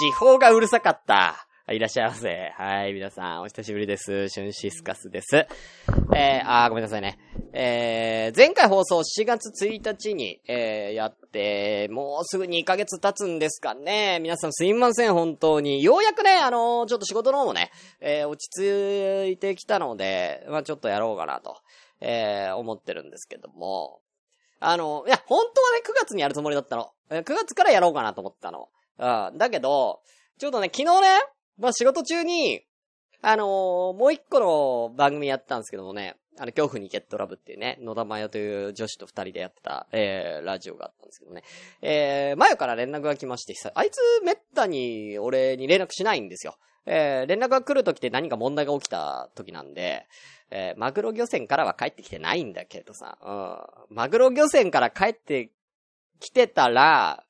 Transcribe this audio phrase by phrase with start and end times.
[0.00, 1.46] 時報がうるさかった。
[1.70, 2.54] いらっしゃいませ。
[2.56, 4.30] はい、皆さん、お久しぶりです。
[4.30, 5.46] シュンシスカスです。
[6.16, 7.18] えー、あー、ごめんなさいね。
[7.52, 14.20] えー、前回放送4月1日に、えー、やって、もうすぐ2ヶ月経つんですかね。
[14.22, 15.82] 皆さんすいません、本当に。
[15.82, 21.58] ようやくね、あのー、ちょっと仕事の方もね、えー、落ち着いてきたので、まあちょっとやろうかなと、
[22.00, 24.00] えー、思ってるんですけども。
[24.60, 26.90] あの、いや、本当はね、9月にやるつもりだったの。
[27.10, 28.70] 9月からやろうかなと思ったの。
[29.00, 30.00] だけど、
[30.38, 31.08] ちょっとね、昨日ね、
[31.58, 32.62] まあ仕事中に、
[33.22, 33.46] あのー、
[33.98, 41.42] もう一個の番組やったんですけどもね、あの、恐怖にゲットラブっていうね、野田真代という女子と二人でやってた、えー、ラジオがあったんですけどね。
[41.82, 46.56] えー、前から連絡が来まして、あいつめったに俺に連絡しないんですよ。
[46.86, 50.06] えー、連絡が来るときって何か問題が起きた時なんで、
[50.50, 53.18] えー、マグロ漁船からは帰ってきてないんだけどさ、
[53.90, 53.96] うん。
[53.96, 55.50] マグロ漁船から帰って
[56.20, 57.22] きてたら、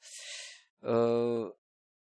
[0.82, 1.52] うーん、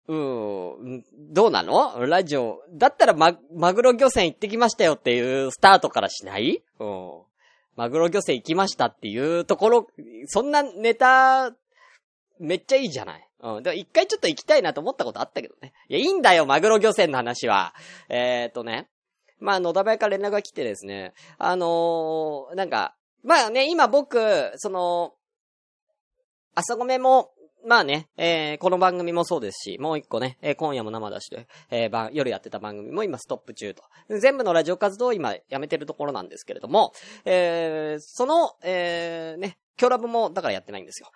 [0.08, 2.06] うん、どうなの？
[2.06, 2.62] ラジオ。
[2.72, 6.62] だったらマ、マグロ漁船行ってきましたよっていうスタートからしない？
[6.80, 7.22] うん。
[7.76, 9.88] マグロ漁船行きましたっていうところ、
[10.28, 11.56] そんなネタ、
[12.40, 13.28] めっちゃいいじゃない？
[13.42, 13.64] うん。
[13.64, 15.74] でも一回ちょっと行きたいなと思ったことあったけどね。
[15.88, 17.74] いや、いいんだよ、マグロ漁船の話は。
[18.10, 18.90] えー、っとね。
[19.40, 21.14] まあ、野田部屋から連絡が来てですね。
[21.38, 25.14] あのー、なんか、まあね、今僕、その、
[26.56, 27.33] 朝ごめも、
[27.66, 33.84] まあね、えー、この番組もそうですし、もう一個ね、えー、今夜も生出しで、えー、夜やってた番組も今ストップ中と。
[34.10, 36.92] 全部のラジオ活動を今やめてるところなんですけれども、
[37.24, 41.10] えー、その、えー、ね、今日ラブもだからやってないんですよ。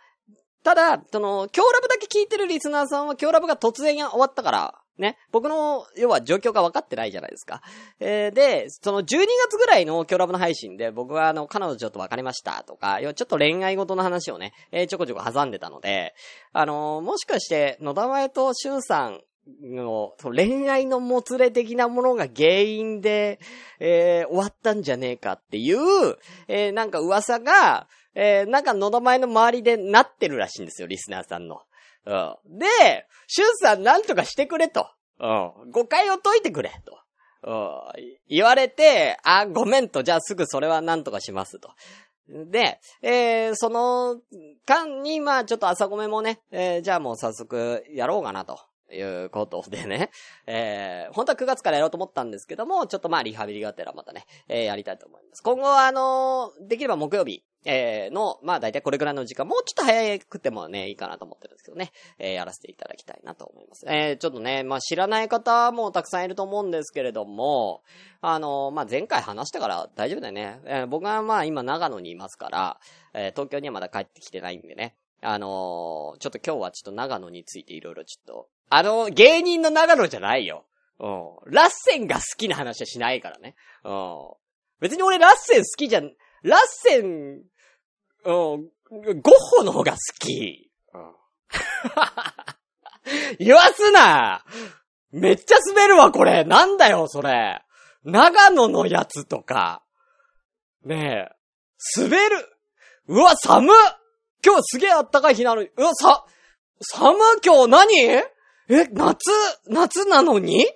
[0.64, 5.18] ただ、その、今日ラブだけ聞いてるリスナーさんは今日ラブが突然終わったから、ね。
[5.32, 7.62] 僕の、要は状況が分かってないじゃないですか。
[8.00, 16.16] えー、で、その12月ぐらいの今日ラブの配信で僕はあの、彼女ちょっと別れましたとか、要はちょっと恋愛事の話をね、えー、ちょこちょこ挟んでたので、
[16.54, 19.22] あのー、もしかして、野田前としゅんさん
[19.62, 23.40] の、恋愛のもつれ的なものが原因で、
[23.80, 26.18] えー、終わったんじゃねえかっていう、
[26.48, 31.62] えー、なんか噂が、えー、なんか野田前の周りでなってるらしいんですよ、リスナーさんの。
[32.06, 32.60] うん。
[32.60, 32.66] で、
[33.28, 34.88] シュンさんなんとかしてくれと。
[35.20, 35.28] う
[35.68, 35.72] ん。
[35.72, 37.00] 誤解を解いてくれと。
[37.44, 38.18] うん。
[38.30, 41.72] 言われて、あ、ごめんと、じゃあすぐそれはなんとかしますと。
[42.30, 44.20] で、えー、その
[44.66, 48.60] 間に、まあちょっと朝ごめもね、えー、じゃあもう早速やろうかなと。
[48.90, 50.12] いうことでね。
[50.46, 55.42] えー、本当は9月からやろうと思ったんですけども、ちょっとまあリハビリがてらまたね、えー、やりたいと思います。
[55.44, 63.86] 今後はあのー、できれば木曜日、えー、の、まあ大体これぐらいの時間、もうちょっと早くてもね、いいかなと思ってるんですけどね、えー、やらせていただきたいなと思います。
[63.88, 67.84] えー、ちょっとね、まあ知らない方もたくさんいると思うんですけれども、
[68.22, 70.60] あのー、まあ前回話したから大丈夫だよね。
[70.66, 72.80] えー、僕はまあ今長野にいますから、
[73.14, 80.66] えー、東京にはまだ帰ってきてないんでね、あのー、ちょっと今日はちょっと長野についていろいろちょっと、あの、芸人の長野じゃないよ。
[81.00, 81.54] うん。
[81.54, 83.56] ラッセンが好きな話はしないからね。
[83.84, 84.30] うん。
[84.80, 86.12] 別に俺ラッセン好きじゃん、
[86.44, 87.44] ラッセン、
[88.26, 88.62] うん、ゴ
[88.92, 89.22] ッ
[89.58, 90.70] ホの方が好き。
[90.94, 91.16] うん。
[93.40, 94.44] 言わすな
[95.12, 96.44] めっちゃ滑るわ、これ。
[96.44, 97.64] なんだよ、それ。
[98.04, 99.84] 長野のやつとか。
[100.86, 102.02] ねえ。
[102.02, 102.46] 滑る。
[103.08, 103.76] うわ、寒っ
[104.46, 105.70] 今日すげえあったかい日なのに。
[105.76, 106.26] うわ、さ、
[106.82, 108.00] 寒今日何？
[108.70, 109.32] え、夏、
[109.68, 110.68] 夏なのに？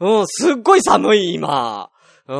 [0.00, 1.90] うん、すっごい寒い、今。
[2.26, 2.36] うん、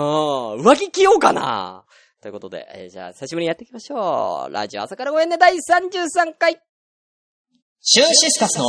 [0.62, 1.84] 上着着ようかな。
[2.28, 4.52] ということで、えー、じゃあ、久しぶりにやっていきましょう。
[4.52, 6.60] ラジオ朝からごめんね、第33回。
[7.80, 8.66] シュンシスカスの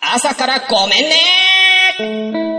[0.00, 2.53] 朝からごめんね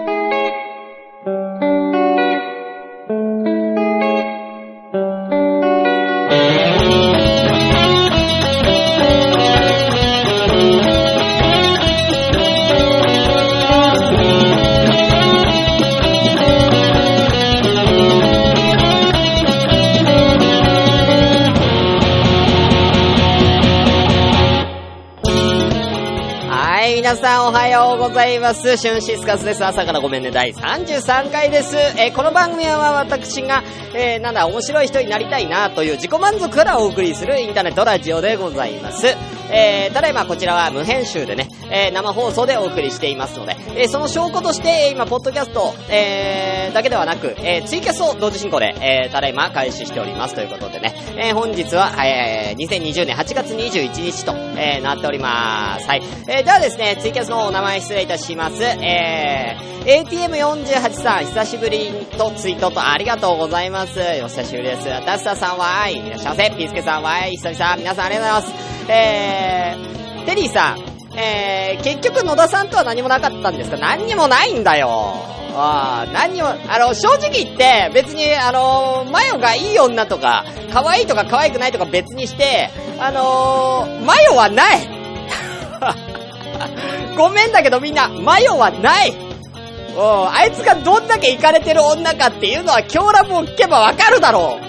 [27.06, 28.78] 皆さんおはようございます。
[28.78, 29.64] シュンシスカスです。
[29.64, 30.32] 朝からごめんね。
[30.32, 31.76] 第33回です。
[31.78, 33.62] えー、この番組は私が、
[33.94, 39.06] えー、なんだ、面白い人になりたいなという自己満足からお送りするインターネットラジオでございます。
[39.52, 55.88] えー、ただいまこちらは無編集でね、えー、生放送でお送りしていますので、えー、その証拠として、今、ポッドキャスト、えー、だけではなく、えー、ツイキャスを同時進行で、えー、ただいま開始しておりますということでね、えー、本日は、えー、2020年8月21日と、えー、なっております。
[55.88, 56.02] はい。
[56.28, 58.64] えー、ではですね、ツイキャスのお名前失礼いたします。
[58.64, 64.00] えー、ATM48 さん、久しぶりとツイートとありがとうございます。
[64.24, 64.88] お久しぶりです。
[65.06, 66.50] ダスタさんは、い、いらっしゃいませ。
[66.52, 68.92] ピースケさんは、い、久々、皆さんありがとうございます。
[68.92, 70.84] えー、テリーさん、
[71.18, 73.78] えー、結局野田さんとは何もなかったんですか？
[73.78, 75.16] 何にもないんだよ。
[75.58, 82.70] ああ、何にも、あの、正直言って、別に、あの、マヨがいい女とか、可愛いとか可愛くないとか別にして、
[83.00, 84.88] あのー、マヨはない。
[87.18, 89.12] ごめんだけどみんな、マヨはない。
[89.12, 94.60] うん、あいつがどんだけイカれてる女かっていうのは今日ラブを聞けばわかるだろ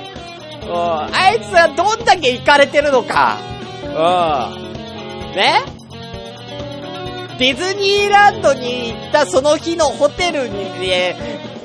[0.63, 0.67] う。
[0.67, 3.37] うん、あいつはどんだけイカれてるのか。
[3.83, 3.89] う。
[3.89, 3.93] ん。
[5.35, 5.76] ね？
[7.39, 11.17] ディズニーランドに行ったその日のホテルに、ね、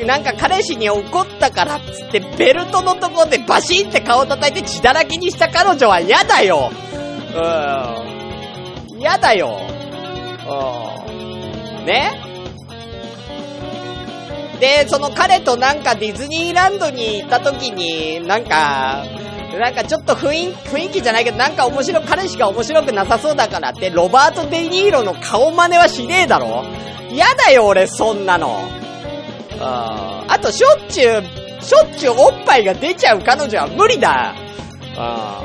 [0.05, 6.71] なんか彼氏に怒ったからっつってベルトのとこでバシンって顔叩いて血だらけにした彼女は嫌だよ
[7.33, 8.99] うん。
[8.99, 9.61] 嫌だよ。
[10.47, 11.85] うん。
[11.85, 12.11] ね？
[14.59, 19.03] で、その彼となんかディズニーランドに行った時に、なんか、
[19.57, 26.63] なんかちょっと雰囲雰囲気じゃないけど、なんか面白、彼氏が面白くなさそうだからって、ロバート・デ・ニーロの顔真似はしねえだろ
[27.09, 28.57] 嫌だよ、俺、そんなの。
[29.59, 31.23] ああと、しょっちゅう、
[31.63, 34.33] しょっちゅうおっぱいが出ちゃう彼女は無理だ。
[34.97, 35.41] あ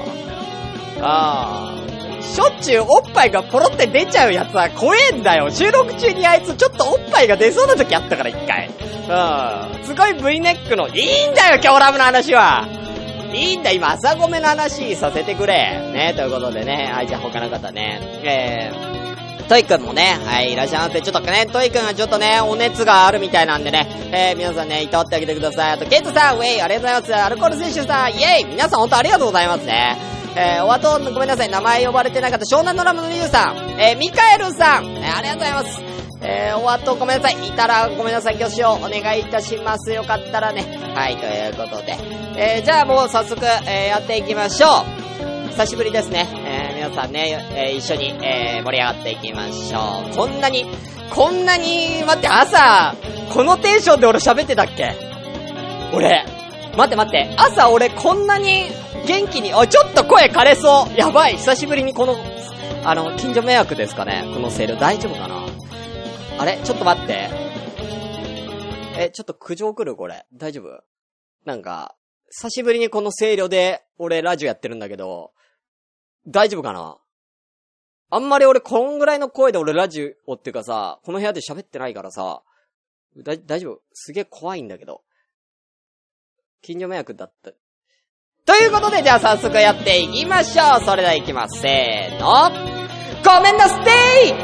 [1.02, 1.02] あ。
[1.02, 2.22] ああ。
[2.22, 5.50] しょっちゅうおっぱいがポロって出ちゃうやつは怖えんだよ。
[5.50, 8.68] 収録中にあいつちょっとおっぱいが出そうな時あったから一回。
[8.68, 9.84] うん。
[9.84, 12.85] すごい V ネックの、いいんだよ、今日ラブの話は。
[13.32, 15.80] いいんだ、今、朝ごめの話させてくれ。
[15.92, 21.00] ね、ということでね、はい、じゃあ他の方ね、えー、トイくんもね、はい、いらっしゃいませ。
[21.00, 25.72] ちょっとね、トイくんはちょっとね、お熱があるみたいなんでね、えー、皆さんね、いたってあげてください。
[25.72, 27.14] あと、ケイトさん、ウェイ、ありがとうございます。
[27.14, 30.15] アルコール選手さん、イェイ皆さん本当ありがとうございますね。
[30.38, 35.82] えー、お後、ごめんなさい、名前呼ばれてなかった湘南のラムのリュウさん、えー、ミカエルさん、えー、ありがとうございます。
[36.22, 37.46] えー、お後ごめんなさい。
[37.46, 38.34] いたらごめんなさい。
[38.36, 39.92] 挙手をお願いいたします。
[39.92, 40.62] よかったらね。
[40.94, 41.96] はい、ということで。
[42.36, 44.66] えー、じゃあもう早速、えー、やっていきましょ
[45.46, 45.50] う。
[45.50, 46.26] 久しぶりですね。
[46.44, 50.16] えー、皆さんね、えー、一緒に、えー、盛り上がっていきましょう。
[50.16, 50.66] こんなに、
[51.10, 52.94] こんなに、待って、朝、
[53.32, 54.94] このテンションで俺喋ってたっけ？
[55.94, 56.24] 俺、
[56.76, 58.64] 待って待って、朝俺こんなに
[59.06, 60.94] 元気に、おい、ちょっと声枯れそう。
[60.94, 62.16] やばい、久しぶりにこの、
[62.84, 64.22] あの、近所迷惑ですかね。
[64.34, 64.78] このセール。
[64.78, 65.42] 大丈夫かな？
[66.38, 66.58] あれ？
[66.62, 67.30] ちょっと待って。
[68.98, 70.26] え、ちょっと苦情来るこれ。
[70.34, 70.84] 大丈夫？
[71.46, 71.96] なんか、
[72.30, 75.32] 久しぶりにこの声量で、俺ラジオやってるんだけど、
[76.28, 76.98] 大丈夫かな？
[78.10, 82.42] あんまり俺こんぐらいの声で俺ラジオっていうかさ、この部屋で喋ってないからさ、
[83.24, 83.80] だ、大丈夫？
[83.94, 85.00] すげえ怖いんだけど。
[86.66, 87.52] 近所迷惑だった。
[88.44, 90.84] ということで、じゃあ早速やっていきましょう。
[90.84, 91.60] それでは行きます。
[91.60, 92.50] せーの。
[93.24, 94.34] ごめんなさい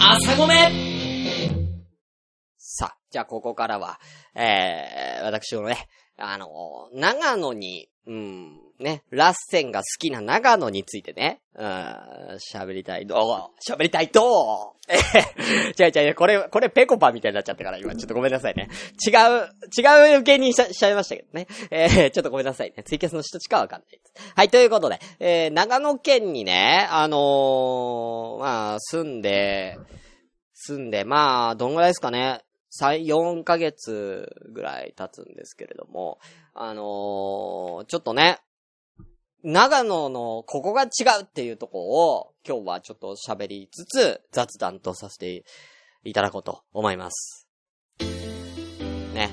[0.00, 0.77] 朝ごめん
[2.78, 3.98] さあ、じゃあここからは、
[4.36, 6.46] えー、私のね、あの、
[6.94, 11.66] 長野に、うん、ね、ラッセンが好きな長野についてね、うん、
[12.54, 18.68] 喋りたいと、喋りたいと、えー、違う違う、これ、これペコパみたいになっちゃったから今、ちょっとごめんなさいね。
[19.04, 21.48] 違う、違う芸人ししちゃいましたけどね。
[21.72, 22.84] えー、ちょっとごめんなさいね。
[22.84, 24.32] ツイキャスの人しかわかんないです。
[24.36, 29.76] はい、ということで、えー、長野県にね、あのー、まあ、住んで、
[30.54, 32.42] 住んで、まあ、どんぐらいですかね。
[32.80, 36.18] 3、4ヶ月ぐらい経つんですけれども、
[36.54, 38.38] あのー、ちょっとね、
[39.42, 40.86] 長野のここが違
[41.20, 45.44] うっていうとこを今日はちょっと喋りつつ雑談とさせて
[46.04, 47.48] いただこうと思います。
[49.14, 49.30] ね。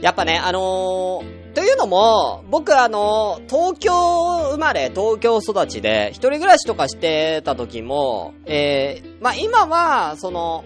[0.00, 10.64] やっぱね、あのー、というのも、僕あのー、東京生まれ、東京育ちで、一人暮らしとかしてた時も、えー、まあ、今は、その、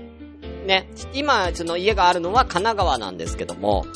[0.69, 3.87] ね、今、その家があるのは神奈川なんですけども、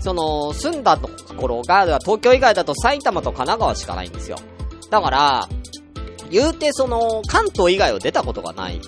[0.00, 4.36] その、住んだところが、東京以外だと埼玉と神奈川しかないんですよ。
[4.90, 5.48] だから、
[6.28, 8.80] 言うてその、関東以外を出たことがない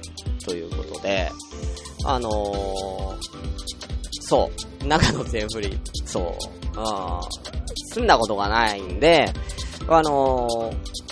[0.45, 1.31] ということで、
[2.05, 3.17] あのー、
[4.21, 4.50] そ
[4.83, 6.25] う、長野全振り、そう、
[6.76, 7.21] あ
[7.95, 9.33] 住んだことがないんで、
[9.88, 11.12] あのー、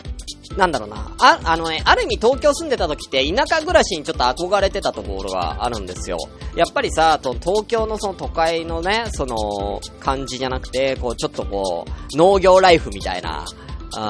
[0.57, 1.15] なんだろうな。
[1.21, 6.19] あ、あのね、ある意味東京住んでた時って田舎暮らしにちょっと憧れてたところがあるんですよ。
[6.57, 14.01] やっぱりさ、と東京のその都会のね、その感じじゃなくて、こうちょっとこう、農業ライフみたいな、う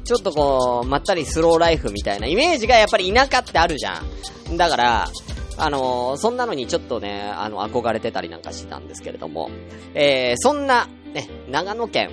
[0.00, 4.00] ん、ちょっとこう、まったりスローライフみたいなイメージがやっぱり田舎ってあるじゃ
[4.52, 4.56] ん。
[4.56, 5.08] だから、
[5.58, 9.50] あのー、そんなのにちょっとね、あの、憧れてたりなんかしてたんですけれども、
[9.94, 12.10] えー、そんな、ね、長野県、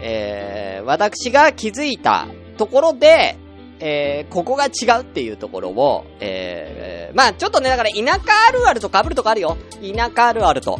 [0.00, 2.26] えー、私が気づいた
[2.56, 3.36] ところで、
[3.80, 9.56] えー、ここが違うっていうところを、えー、まあちょっとね、だから田舎あるあると被るとこあるよ。
[9.80, 10.78] 田舎あるあると。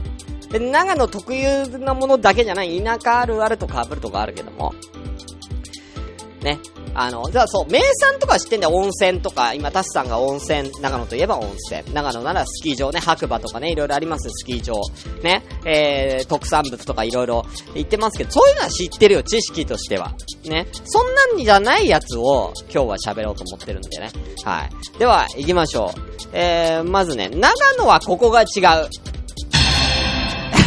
[0.50, 4.72] で、長野特有なものだけじゃない、田舎あるあると被るとこあるけども。
[6.42, 6.60] ね。
[6.94, 8.74] あの、じゃあそう、名産とか知ってんだよ。
[8.74, 11.82] 温泉とか、今、タスさんが温泉、長野といえば温泉。
[11.94, 14.74] 長野ならスキー場ね、白馬とかね、いろいろあります、スキー場。
[15.22, 17.44] ね、えー、特産物とかいろいろ
[17.74, 20.12] 言ってますけど、そういうのは知ってるよ、知識としては。
[20.44, 20.66] ね。
[20.84, 24.10] そんなんじゃないやつを、今日は喋ろうと思ってるんでね。
[24.44, 24.98] はい。
[24.98, 26.12] では、行きましょう。
[26.32, 28.88] えー、まずね、長野はここが違う。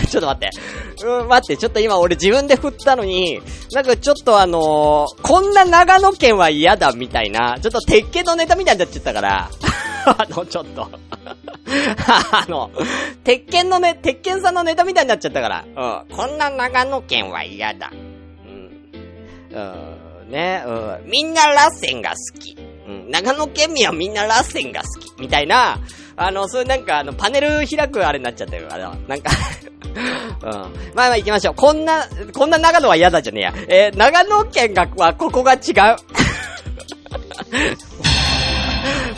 [0.09, 1.05] ちょっと待って。
[1.05, 9.49] うん、待って、ちょっと今俺自分で振ったのに、なんかちょっとあのー、こんな長野県は嫌だみたいな、ちょっと鉄拳のネタみたいになっちゃったから、
[10.05, 10.89] あの、ちょっと
[12.31, 12.71] あの、
[13.23, 17.91] 鉄拳のね、鉄拳さんのネタみたいになっちゃったから、うん、こんな長野県は嫌だ。
[17.91, 18.71] うん。
[19.51, 22.55] うん、ね、うん、みんなラッセンが好き。
[22.87, 25.19] うん、長野県民はみんなラッセンが好き。
[25.19, 25.79] みたいな、
[26.17, 28.67] あの、そういうなんかあの、パネル開くあれになっちゃったよ。
[28.71, 29.31] あの、なんか
[30.43, 30.51] うん。
[30.51, 31.55] まあまあ行きましょう。
[31.55, 33.53] こんな、こんな長野は嫌だじゃねえや。
[33.67, 35.57] えー、長野県が、はここが違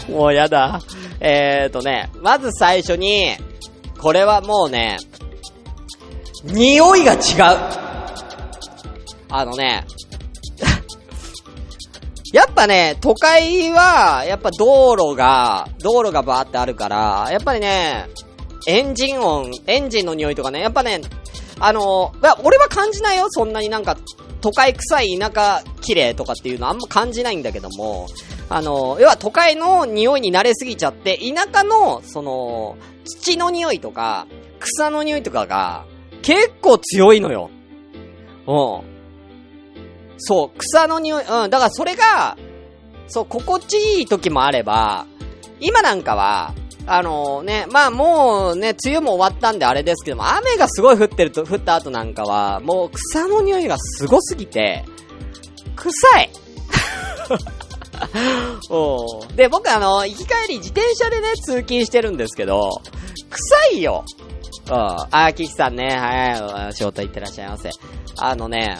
[0.09, 0.11] う？
[0.11, 0.79] もうやだ。
[1.19, 3.35] えーとね、まず最初に、
[3.99, 4.97] これはもうね、
[6.43, 7.19] 匂いが違う。
[9.29, 9.83] あのね、
[12.34, 18.07] やっぱね、都会は、やっぱ道路が、道路がバーってあるから、やっぱりね、
[18.67, 21.01] エンジン音、エンジンの匂いとかね、やっぱね、
[21.60, 22.12] あの、
[22.43, 23.98] 俺は感じないよ、そんなになんか、
[24.41, 28.07] 都会臭い田舎綺麗とかっていうのあんま感じないんだけども、
[28.50, 34.27] あの、要は都会の匂いに慣れすぎちゃって、田舎の、その、土の匂いとか、
[34.60, 35.86] 草の匂いとかが、
[36.22, 37.50] 結構強いのよ。
[38.48, 38.96] うん。
[40.17, 42.38] そう、草の匂い、うん、だからそれが、
[43.07, 45.05] そう、心地いい時もあれば、
[45.59, 46.53] 今なんかは、
[46.86, 54.86] あのー、ね、まあもうね、梅雨も終わったんであれですけども、雨がすごい降ってると、降った後なんかは、もう草の匂いがすごすぎて、
[55.75, 56.29] 臭い
[58.69, 62.81] おで、僕あの、行き帰り自転車でね、通勤してるんですけど、
[63.29, 64.05] 臭いよ
[64.69, 64.75] うん。
[65.12, 67.69] あ、キキさんね、はい、仕事行ってらっしゃいませ。
[68.17, 68.77] あのね、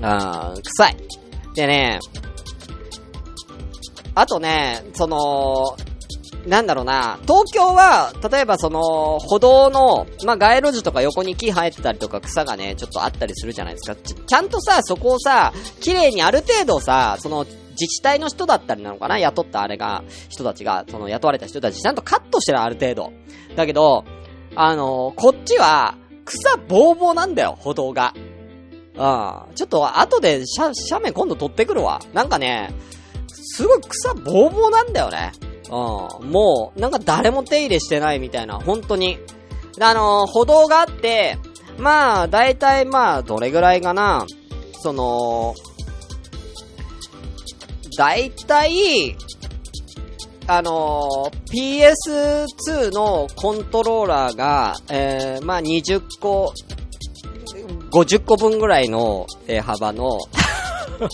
[0.00, 0.96] うん、臭い。
[1.54, 2.00] でね、
[4.14, 5.76] あとね、その、
[6.46, 13.96] なんだろうな、東京は、例えばその、歩道の、まあ、街路樹とか横に木生えてたりとか草がね、ちょっとあったりするじゃないですか。
[13.96, 23.12] ちちゃんとさ、そこをさ、綺麗にある程度さ、その、自治体の人だったりなのかな雇ったあれが、人たちが、その雇われた人たち、ちゃんとカットしてるある程度。
[23.56, 24.04] だけど、
[24.56, 28.14] あのー、こっちは、草ぼうぼうなんだよ、歩道が。
[28.98, 29.54] うん。
[29.54, 32.00] ちょっと後で斜面今度取ってくるわ。
[32.12, 32.70] なんかね、
[33.32, 35.32] すごい草ぼうぼうなんだよね。
[35.70, 39.18] うん、もう、なんか誰も手入れしてないみたいな、本当に。
[39.80, 41.38] あのー、歩道があって、
[41.78, 44.26] まあ、だいたいまあ、どれぐらいかな、
[44.80, 45.54] その、
[47.96, 49.16] だいたい、
[50.46, 51.94] あのー、
[52.66, 56.52] PS2 のコントローラーが、えー、まあ、20個、
[57.90, 60.18] 50個分ぐらいの、えー、幅の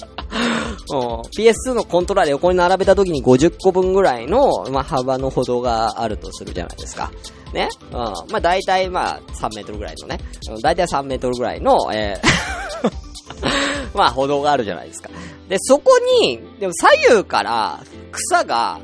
[1.37, 7.11] PS2 のコントローラーで横に並べた時に50個分ぐらいの、まあ、幅の歩道があるとするじゃないですか。
[7.52, 7.69] ね。
[7.90, 7.95] うん。
[7.95, 10.19] まあ、大体まあ、3メートルぐらいのね。
[10.50, 12.45] うん、大体3メートルぐらいの、えー
[13.95, 15.11] まあ、歩道があるじゃないですか。
[15.49, 17.81] で、そこに、でも左右から
[18.12, 18.81] 草が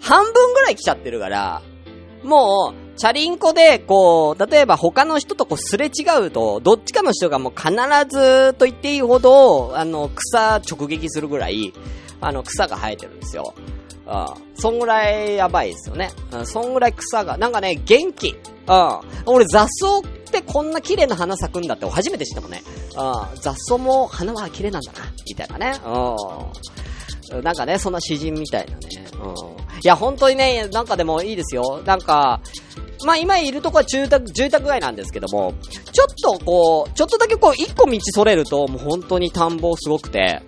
[0.00, 1.62] 半分ぐらい来ちゃってるから、
[2.22, 7.72] もう、チャリンコで、こう、例えば他の人とこうすれ違うと、どっちかの人がもう必
[8.08, 11.72] ずと言っていいほど、あの、草直撃するぐらい、
[12.20, 13.54] あの、草が生えてるんですよ。
[14.06, 14.26] うん。
[14.56, 16.12] そんぐらいやばいですよね。
[16.32, 16.46] うん。
[16.46, 18.36] そんぐらい草が、なんかね、元気。
[18.66, 19.00] うん。
[19.26, 22.62] 俺雑草ってこんな綺麗な花咲くんだって初めて知ったもんね。
[22.96, 23.40] うん。
[23.40, 24.98] 雑草も花は綺麗なんだな。
[25.26, 25.78] みたいなね。
[27.32, 27.42] うん。
[27.42, 28.80] なんかね、そんな詩人みたいなね。
[29.22, 29.32] うん。
[29.32, 29.34] い
[29.82, 31.82] や、本当にね、なんかでもいいですよ。
[31.84, 32.40] なんか、
[33.04, 35.54] まあ今いるとこは住宅、住宅街なんですけども、
[35.92, 40.42] ちょっとこう、ちょっとだけこう、一個道それると、もう本当に田んぼすごくて、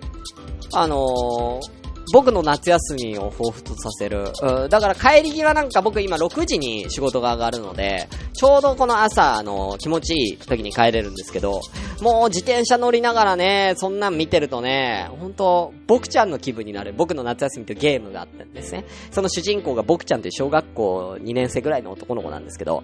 [0.73, 1.76] あのー、
[2.13, 4.31] 僕の夏休みを彷彿とさせる。
[4.41, 11.61] うん、だから帰り際なんか僕今6時に仕事が上がるので、ちょうどこの朝、の、気持ちいい時に帰れるんですけど、
[12.01, 18.85] もう自転車乗りながらね、そんなん見てるとね、ほんと、僕ちゃんの気分になる、僕の夏休みというゲームがあったんですね。
[19.11, 22.83] その主人公が僕ちゃんという小学校2年生ぐらいの男の子なんですけど、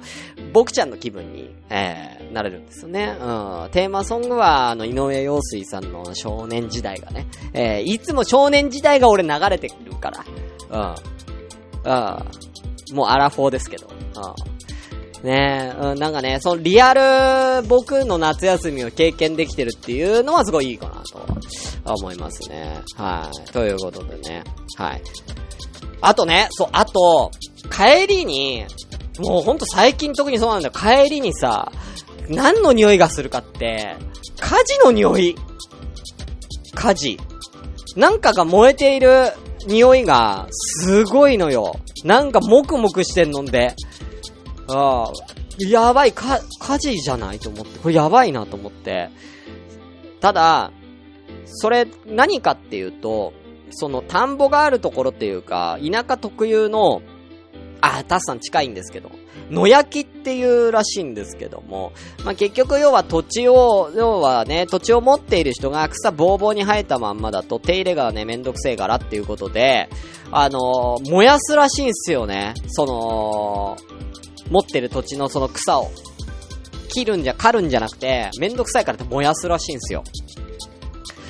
[0.54, 3.16] 僕ちゃんの気分に、えー、なれるんですよね。
[3.20, 3.70] うん。
[3.72, 10.26] テーマソングは、あの、井上陽水さんの少年時代がね、えー、いつも少年時代が俺流れてるから、
[10.70, 11.92] うん。
[12.92, 12.96] うん。
[12.96, 15.28] もうアラフォーですけど、うん。
[15.28, 21.02] ねえうん、なんかね、そのリアル僕の夏休みを経験できてるっていうのはすごいいいかな
[21.86, 22.82] と思いますね。
[22.98, 23.52] はい。
[23.52, 24.44] ということでね。
[24.78, 25.02] はい。
[26.02, 27.32] あとね、そう、あと、
[27.72, 28.66] 帰りに、
[29.20, 30.74] もうほんと最近特にそうなんだよ。
[30.74, 31.72] 帰りにさ、
[32.28, 33.96] 何の匂いがするかって、
[34.40, 35.36] 火事の匂い。
[36.76, 37.18] 火事。
[37.96, 39.34] なんかが燃えている
[39.68, 41.80] 匂いが、すごいのよ。
[42.04, 43.76] なんかもくもくしてんのんで。
[44.68, 45.12] ああ、
[45.60, 49.10] やばい、か、火事じゃないと思って、これやばいなと思って。
[50.20, 50.72] ただ、
[51.46, 53.34] それ、何かっていうと、
[53.72, 57.02] その田んぼがあるところっていうか、田舎特有の、
[57.86, 59.12] あ、タスさん近いんですけど、
[59.52, 61.92] 野焼きっていうらしいんですけども、
[62.24, 69.90] まあ、結局要は土地を、要はね、土地を持っている人が草ぼうぼうに生えたまんまだと手入れがね、めんどくせえからっていうことで、
[70.32, 72.54] あのー、燃やすらしいんすよね。
[72.70, 73.78] その、
[74.50, 75.92] 持ってる土地のその草を、
[76.88, 80.06] 切るんじゃ、刈るんじゃなくて、めんどくさいからって燃やすらしいんすよ。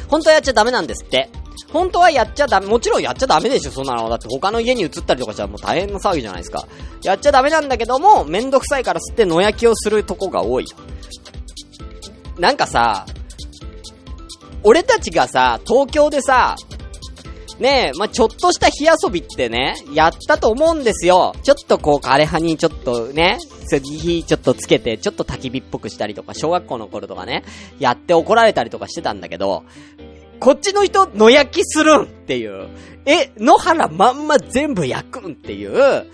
[0.07, 1.29] 本当はやっちゃダメなんですって。
[1.72, 4.10] 本当はやっちゃダメ、もちろんやっちゃダメでしょ、そんなの。
[4.10, 6.67] だって他の家に移ったりとかしたらもう大変な騒ぎじゃないですか。
[7.03, 10.65] やっちゃダメなんだけども、めんどくさいから吸って野焼きをするとこが多い。
[12.38, 13.05] なんかさ、
[14.63, 16.55] 俺たちがさ、東京でさ、
[17.60, 21.36] ねえ、まあ、ちょっとした火遊びってね、やったと思うんですよ。
[21.43, 23.38] ちょっとこう、枯葉にちょっとね、
[23.81, 27.43] 火ちょっとつけて、ちょっと焚き火っぽくしたりとか、小学校の頃とかね、
[27.79, 29.63] やって怒られたりとかしてたんだけど、
[30.43, 32.67] こっちの人、野焼きするんっていう。
[33.05, 36.05] え、野原まんま全部焼くんっていう。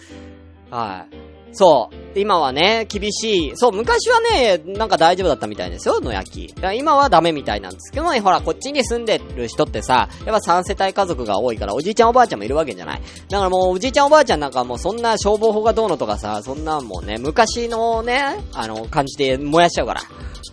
[0.69, 1.15] はい。
[1.51, 2.19] そう。
[2.19, 3.51] 今はね、厳しい。
[3.55, 6.55] そう、昔はね、なんか大丈夫だったみたいですよ、野焼き。
[6.75, 13.01] 今はダメみたいなんですけどね、ほら、こっちに住んでる人ってさ、やっぱ3世帯家族が多いから、おじいちゃんおばあちゃんもいるわけじゃない。
[13.29, 18.21] だからもう、おじいちゃんおばあちゃんなんかもうそんな消防法がどうのとかさ、そんなもうね、昔のね、
[18.53, 20.01] あの、感じで燃やしちゃうから。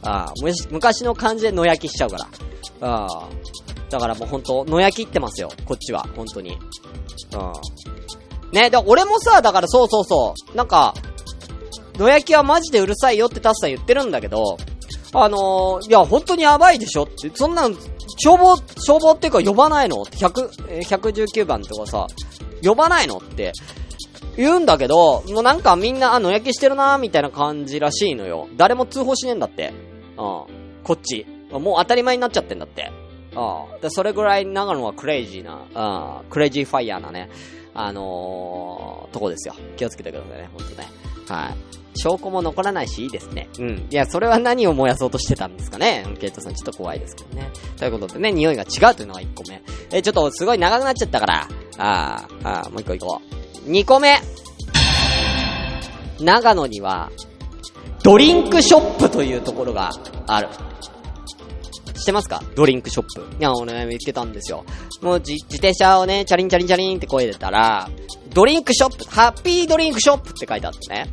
[0.02, 0.32] ああ、
[0.70, 2.26] 昔の感じで野焼きしちゃうから。
[2.80, 3.28] ああ。
[3.90, 6.52] だからもうほんと、野焼きってますよ、こっちは、本当に。
[6.52, 6.58] うん。
[8.52, 10.94] ね、で、俺もさ、だからそうそうそう、なんか、
[11.98, 14.58] 野焼きはマジでうるさいよってタスさん言ってるんだけど、
[15.12, 17.74] あのー、いや、本当にやばいでしょって、そんなん、
[18.18, 22.06] 消防、消防っていうか呼ばないの？100、119番とかさ、
[22.62, 23.52] 呼ばないのって
[24.36, 28.48] 言うんだけど、もうなんかみんな、あ、野焼きしてるなーみたいな感じらしいのよ。
[28.56, 29.72] 誰も通報しねえんだって。
[30.18, 30.44] うん。
[30.84, 31.26] こっち。
[31.50, 32.90] もう当たり前になっちゃってんだって。
[33.36, 33.90] うん。
[33.90, 37.30] それぐらい長野はクレイジーな、うん、クレイジーファイヤーなね、
[37.74, 39.54] あのー、とこですよ。
[39.76, 40.88] 気をつけてくださいね、ほんとね。
[41.28, 41.76] はい。
[41.98, 43.48] 証拠も残らないし、いいですね。
[43.58, 43.86] うん。
[43.90, 46.06] いや、それは何を燃やそうとしてたんですかね。
[46.20, 47.50] ケイトさん、ちょっと怖いですけどね。
[47.76, 49.62] ということでね、匂いが違うというのが1個目。
[49.90, 53.20] え、ちょっとすごい長くなっちゃったから、あー、あー、もう1個いこ
[53.66, 53.70] う。
[53.70, 54.18] 2個目
[56.20, 57.10] 長野には、
[58.02, 59.90] ドリンクショップというところが
[60.26, 60.48] ある。
[61.96, 62.42] 知ってますか？
[62.54, 63.36] ドリンクショップ。
[63.38, 64.64] いや、俺ね、見つけたんですよ。
[65.02, 67.88] もう自、自転車をね、チャリンチャリンチャリンって声出たら、
[68.30, 71.08] ドリンクショップ、ハッピードリンクショップって書いてあってね。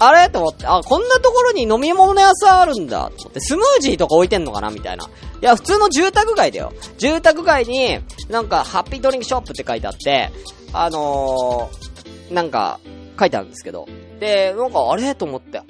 [0.00, 0.30] あれ？
[0.30, 4.70] と思って、あ、こんなところに飲み物屋さんあるんだ、と思って、スムージーとか置いてんのかな？
[4.70, 5.04] みたいな。
[5.04, 5.08] い
[5.40, 6.72] や、普通の住宅街だよ。
[6.98, 10.30] 住宅街に、なんか、ハッピードリンクショップって書いてあって、
[10.72, 12.78] あのー、なんか、
[13.18, 13.86] 書いてあるんですけど。
[14.20, 15.14] で、なんか、あれ？
[15.14, 15.62] と思って。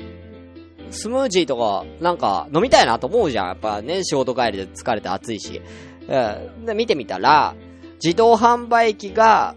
[0.90, 3.46] スムージーとか、なんか、飲みたいなと思うじゃん。
[3.48, 5.60] やっぱね、仕事帰りで疲れて暑いし。
[6.08, 6.66] うん。
[6.66, 7.54] で、見てみたら、
[8.02, 9.54] 自動販売機が、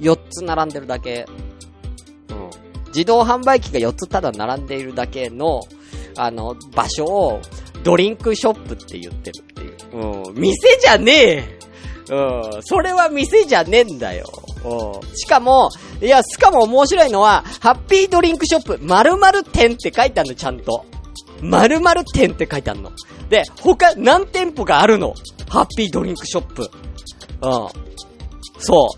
[0.00, 1.24] 4つ並んでるだけ
[2.28, 2.50] うん
[2.88, 5.60] 自動販売機が4つただ並んでいるだけの、
[6.16, 7.40] あの、場所を、
[7.82, 10.28] ドリンクショップって言ってるっていう。
[10.28, 11.58] うん、店じゃねえ
[12.08, 14.26] うん、それは店じゃねえんだよ。
[15.14, 20.84] しかも、いや、しかも面白いのは、ハッピードリンクショップ、〇〇店って書いてあるの、ちゃんと。
[21.40, 22.90] 〇〇店って書いてあるの。
[23.28, 25.14] で、他、何店舗があるの？
[25.48, 26.70] ハッピードリンクショップ。
[27.42, 27.68] うん。
[28.58, 28.88] そ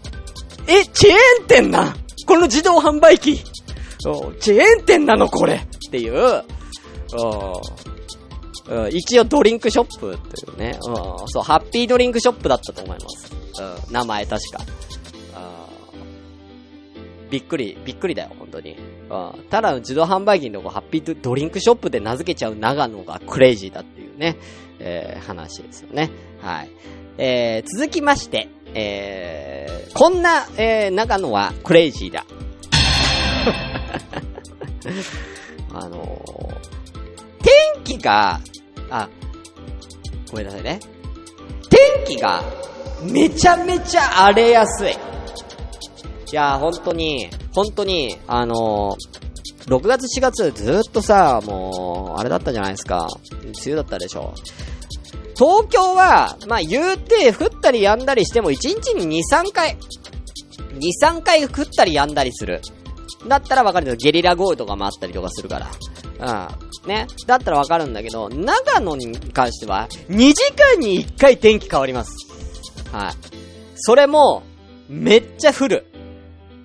[0.66, 0.70] う。
[0.70, 3.38] え、チェーン店なこの自動販売機。
[3.38, 6.44] チェーン店なのこれっていう、
[8.68, 10.94] うん、一応ドリンクショップっていうね、うん、
[11.28, 13.32] そう、ハッピードリンクショップだったと思います。
[13.86, 14.62] うん、名前確か。
[17.30, 18.76] びっくり、びっくりだよ、本当に。
[19.10, 19.44] うん。
[19.50, 24.36] ただの自動販売機のとこハッピードリンクショップで名付けちゃう長野がクレイジーだっていうね、
[24.78, 26.10] えー、話ですよね。
[26.40, 26.70] はい。
[27.18, 32.24] えー、続きまして、えー、こんな、えー、長野はクレイジーだ。
[35.74, 38.40] あのー、天気が、
[38.90, 39.08] あ、
[40.30, 40.80] ごめんなさいね。
[41.68, 42.42] 天気が
[43.02, 45.07] めちゃめちゃ荒れやすい。
[46.30, 53.08] いや、本当に、本当に、あのー、6月4月ずっとさ、もう、あれだったじゃないですか。
[53.42, 54.34] 梅雨だったでしょ。
[55.36, 59.76] 東京は、まあ言うて、降ったり止んだりしても1日に2、3回、
[60.74, 62.60] 2、3回降ったり止んだりする。
[63.26, 65.68] だったらわかるけど、ゲリラ豪雨とかもあったりとかするから。
[66.84, 66.88] うん。
[66.88, 67.06] ね。
[67.26, 72.12] だったらわかるんだけど、長野に関しては、2時間に1回天気変わります。
[72.92, 73.12] はい。
[73.76, 74.42] それも、
[74.88, 75.86] めっちゃ降る。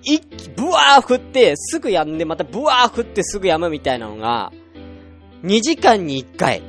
[0.04, 4.52] 一気、ブワー降って、すぐ止んで、またブワー降ってすぐ止むみたいなのが、
[5.44, 6.62] 2時間に1回。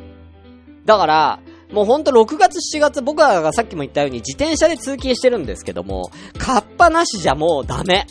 [0.85, 1.39] だから、
[1.71, 8.05] もうほんと6月7月僕らがさっきも言ったように自転車で通勤してるんですけども、カッパなしじゃもうダメ。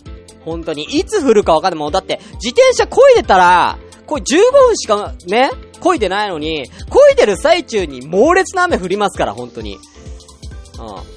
[0.45, 0.85] 本当に。
[0.85, 1.79] いつ降るかわかんない。
[1.79, 9.75] もうだって、自転車漕いでたら、これ15分しかね、漕いでないのに、漕いでる最中に猛烈な雨降りますから、本当に。
[9.75, 11.14] うん。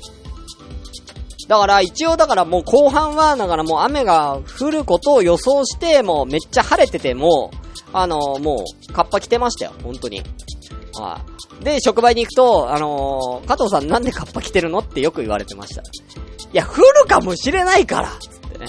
[1.47, 7.51] だから一応だからもう後半は、だからもう雨が降ることを予想して、もうめっちゃ晴れてても、
[7.93, 10.21] あの、もう、カッパ着てましたよ、本当に。
[10.93, 11.21] は
[11.61, 11.63] い。
[11.63, 15.81] で、職場に行くと、あのー、加藤さんなんでカッパ着てるのってよく言われてました。
[15.81, 15.85] い
[16.53, 18.67] や、降るかもしれないからつってね。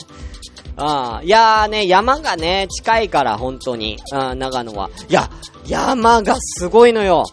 [0.77, 3.99] ああ、いやーね、山がね、近いから、本当に。
[4.13, 4.91] うん、長野は。
[5.09, 5.29] いや、
[5.67, 7.25] 山がすごいのよ。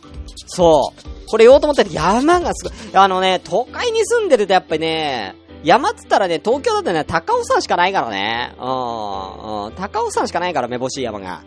[0.48, 1.15] そう。
[1.28, 2.74] これ言おうと思ったら山がすごい。
[2.94, 8.54] あのね、都会に住んでるとやっぱりね、山っつったらね、東京だとね、高尾山しかないからね。
[8.58, 11.42] うん、高尾山しかないから、めぼしい山が。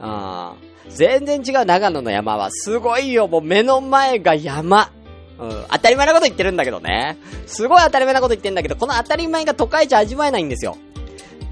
[0.00, 0.90] うん。
[0.90, 2.50] 全然違う長野の山は。
[2.50, 4.90] すごいよ、もう目の前が山。
[5.38, 7.18] うん、当たり前なこと言ってるんだけどね。
[7.46, 10.76] すごい当たり前なこと言ってんだけど、この当たり前が都会じゃ味わえないんですよ。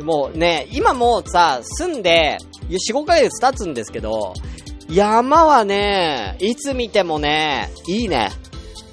[0.00, 4.34] もうね、今もさ、住んで、4、5ヶ月経つんですけど、
[4.90, 8.30] 山はね、いつ見てもね、いいね。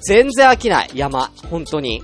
[0.02, 1.30] 全然飽きない、山。
[1.50, 2.02] 本当に。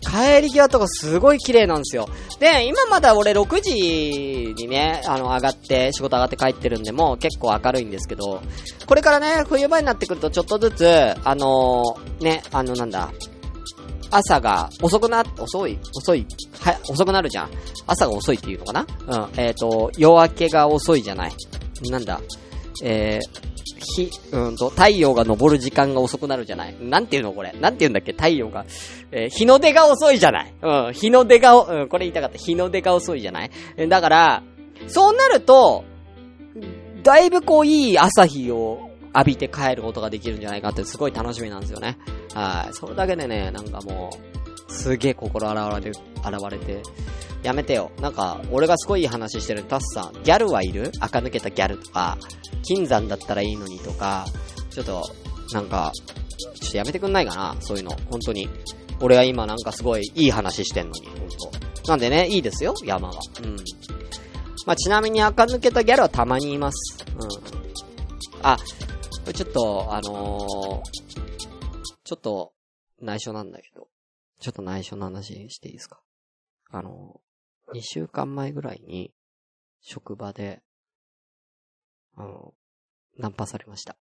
[0.00, 2.08] 帰り際とかすごい綺麗なんですよ。
[2.40, 8.42] で、今まだ俺6時にね、あの、上がって、仕事上がって帰ってるんで、もう結構明るいんですけど、
[8.86, 13.12] これからね、冬場になってくるとちょっとずつ、あのー、ね、あの、なんだ、
[14.10, 16.26] 朝が遅くな、遅い、遅い、
[16.60, 17.50] は、遅くなるじゃん。
[17.86, 18.86] 朝が遅いっていうのかな？
[19.06, 19.40] うん。
[19.40, 21.32] えっ、ー、と、夜明けが遅いじゃない。
[21.88, 22.20] なんだ。
[22.82, 23.40] えー、
[23.96, 26.76] 日、うんと、太陽が昇る時間が遅くなるじゃない？
[26.80, 27.52] なんていうのこれ？
[27.60, 28.12] なんていうんだっけ？
[28.12, 28.64] 太陽が。
[29.12, 30.54] えー、日の出が遅いじゃない？
[30.62, 32.38] うん、日の出が、うん、これ言いたかった。
[32.38, 33.50] 日の出が遅いじゃない？
[33.88, 34.42] だから、
[34.88, 35.84] そうなると、
[37.02, 41.98] だいぶこういい朝日を浴びて帰ることができるんじゃないかってすごい楽しみなんですよね。
[42.34, 42.74] はい。
[42.74, 44.10] それだけでね、なんかも
[44.68, 46.82] う、すげえ心洗われ、洗われて、
[47.42, 47.90] やめてよ。
[48.00, 50.92] なんか、俺がすごいいい話してるタスさん、ギャルはいる？
[51.00, 52.18] 垢抜けたギャルとか、
[52.62, 54.26] 金山だったらいいのにとか、
[54.70, 55.02] ちょっと、
[55.52, 57.56] なんか、ちょっとやめてくんないかな？
[57.60, 57.92] そういうの。
[58.10, 58.48] 本当に。
[59.00, 61.28] 俺は今なんかすごいいい話してんのに、本
[61.84, 63.18] 当なんでね、いいですよ、山は。
[63.42, 63.56] うん。
[64.66, 67.04] まあ、ちなみに垢抜けたギャルはたまにいます。
[67.16, 67.28] うん。
[68.42, 68.58] あ、
[69.32, 70.90] ちょっと、あのー、
[72.04, 72.52] ちょっと、
[73.00, 73.88] 内緒なんだけど、
[74.38, 76.00] ちょっと内緒の話していいですか？
[76.70, 77.18] あの、
[77.74, 79.12] 2週間前ぐらいに、
[79.80, 80.62] 職場で、
[82.16, 82.54] あの、
[83.18, 83.96] ナンパされました。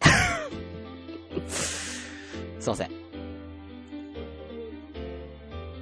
[1.48, 2.88] すいません。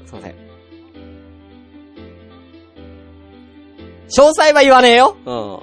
[0.06, 0.34] すいません。
[4.10, 5.60] 詳細は言わねえようん。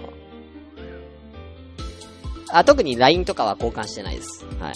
[2.51, 4.45] あ、特に LINE とかは交換してないです。
[4.59, 4.75] はい。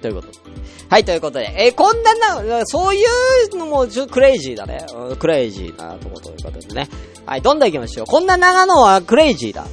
[0.00, 0.47] ということ？
[0.90, 1.54] はい、ということで。
[1.56, 3.04] えー、こんなな、そうい
[3.52, 4.86] うのもちょクレイジーだね。
[5.18, 6.88] クレイジーなとこということでね。
[7.26, 8.06] はい、どんどん行きましょう。
[8.06, 9.66] こんな長野はクレイジーだ。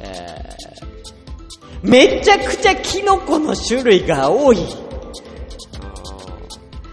[0.00, 4.58] えー、めちゃくちゃキノコの種類が多い。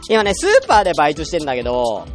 [0.10, 2.06] 今ね、スーパーでバイトしてんだけど、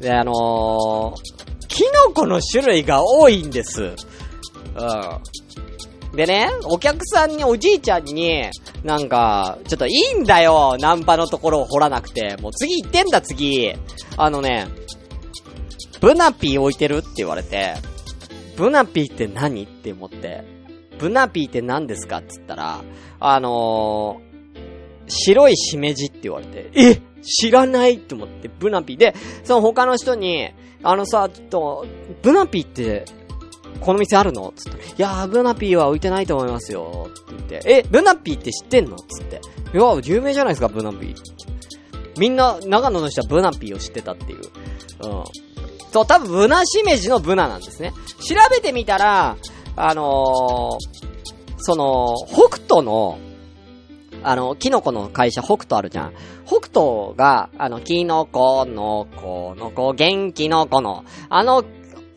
[0.00, 3.82] で、あのー、キノコの種類が多いんです。
[3.82, 3.94] うん。
[6.14, 8.50] でね、お客さんに、おじいちゃんに、
[8.84, 12.36] なんか、ちょっといいんだよ、ナンパのところを掘らなくて。
[12.40, 13.72] もう次行ってんだ、次。
[14.18, 14.68] あのね、
[16.00, 17.74] ブナピー置いてるって言われて、
[18.56, 20.44] ブナピーって何って思って、
[20.98, 22.82] ブナピーって何ですかって言ったら、
[23.20, 28.96] あのー、白いしめじって言われて、え知らないと思って、ブナピー。
[28.96, 30.50] で、その他の人に、
[30.82, 31.86] あのさ、ちょっと、
[32.22, 33.04] ブナピーって、
[33.80, 34.52] この店あるの？
[34.54, 34.78] つって。
[34.80, 37.08] いやー、ブナピーは置いてないと思いますよ。
[37.08, 37.62] って言って。
[37.64, 38.96] え、ブナピーって知ってんの？
[38.96, 39.40] つって。
[39.74, 41.14] いや、有名じゃないですか、ブナピー。
[42.18, 44.38] みんな、長野の人はブナピーを知ってたっていう。
[44.38, 45.24] うん。
[45.92, 47.92] そう、多分、ブナしめじのブナなんですね。
[48.20, 49.36] 調べてみたら、
[49.76, 53.18] あのー、その、北斗の、
[54.22, 56.12] あの、キノコの会社北斗あるじゃん。
[56.46, 61.64] 北斗が、あの、キノコの子の子、元気の子の、あの、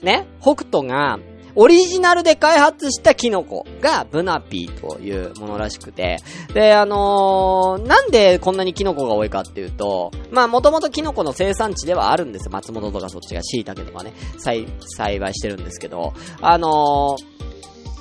[0.02, 1.20] ね、北斗が、
[1.56, 6.18] オリジナルで開発したキノコがブナピーというものらしくて、
[6.54, 12.52] で、あのー、なんでこんなにキノコが多いかっていうと、まあもともとキノコの生産地ではあるんですよ。
[12.52, 17.36] 松本とかそっちが椎茸とかね、栽、培してるんですけど、あのー、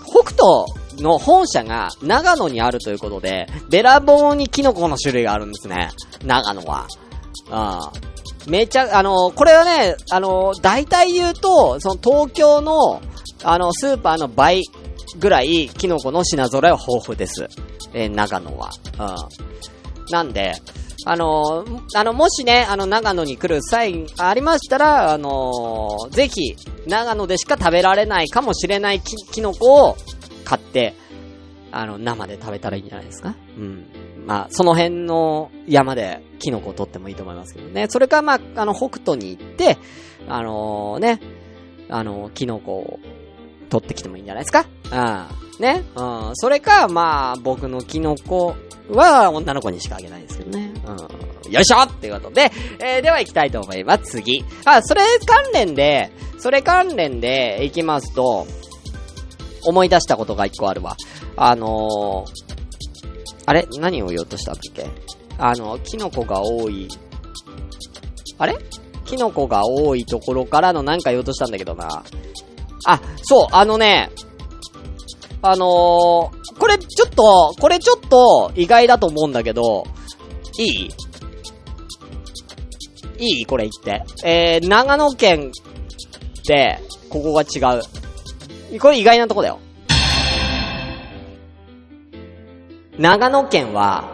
[0.04, 5.90] 北斗の本社が長野にあるということで、べらぼうにキノコの種類があるんですね。
[6.24, 6.86] 長野は。
[7.50, 7.92] あ
[8.48, 13.00] めちゃ、あのこれはね、あの大体言うと、その東京の、
[13.44, 14.62] あの、スーパーの倍
[15.18, 17.48] ぐらい、キノコの品揃えは豊富です。
[17.92, 18.70] えー、長野は。
[18.98, 20.10] うん。
[20.10, 20.54] なんで、
[21.06, 29.96] あのー、あの、もしね、あの、長野に来る際ありましたら、あのー、ぜひ、長野でしか食べられないかもしれないき、キノコを
[30.44, 30.94] 買って、
[31.72, 33.34] あの、生で食べたらいいんじゃないですか？
[33.58, 33.86] うん。
[34.26, 37.86] まあ、その辺の山でキノコを取ってもいいと思いますけどね。
[37.90, 39.76] それか、まあ、あの、北斗に行って、
[40.28, 41.20] あのー、ね、
[41.90, 43.00] あの、キノコを
[43.74, 44.66] 取ってきてもいいんじゃないですか？
[44.92, 45.60] うん。
[45.60, 45.82] ね？
[45.96, 46.30] うん。
[46.34, 48.54] それか、まあ、僕のキノコ
[48.88, 50.72] は女の子にしかあげないですけどね。
[50.86, 51.52] うん。
[51.52, 54.12] よいしょっていうことで、えー、では行きたいと思います。
[54.12, 54.44] 次。
[54.64, 58.46] あ、それ関連で、それ関連で行きますと、
[59.64, 60.96] 思い出したことが一個あるわ。
[61.36, 62.32] あのー、
[63.46, 63.66] あれ？
[63.80, 64.86] 何を言おうとしたんだっけ？
[65.36, 66.86] あの、キノコが多い。
[68.38, 68.56] あれ？
[69.04, 72.04] キノコが多いところからのなんか言おうとしたんだけどな。
[72.84, 74.10] あ、そう、あのね、
[75.42, 79.84] あのー、これちょっと、これちょっと意外だと思うんだけど、
[80.58, 80.90] いい？
[83.18, 83.46] いい？
[83.46, 84.04] これ言って。
[84.24, 87.82] えー、長野県って、ここが違う。
[88.78, 89.58] これ意外なとこだよ。
[92.98, 94.04] 長野県は、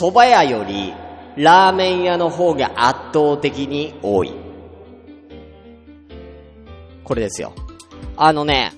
[0.00, 0.94] 蕎麦屋より
[1.36, 4.32] ラーメン屋の方が圧倒的に多い。
[7.04, 7.52] これですよ。
[8.16, 8.72] あのね、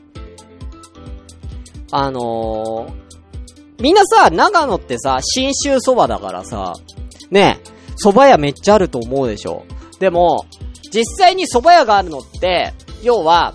[1.90, 6.74] あのー、みんなさ、長野ってさ、新州蕎麦だからさ、
[7.30, 7.60] ね、
[8.02, 9.64] 蕎麦屋めっちゃあると思うでしょ。
[9.98, 10.46] でも、
[10.90, 13.54] 実際に蕎麦屋があるのって、要は、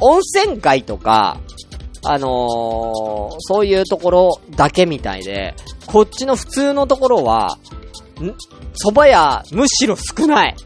[0.00, 1.40] 温泉街とか、
[2.04, 5.54] あのー、そういうところだけみたいで、
[5.86, 7.58] こっちの普通のところは、
[8.20, 8.28] ん
[8.74, 10.56] 蕎麦屋、むしろ少ない。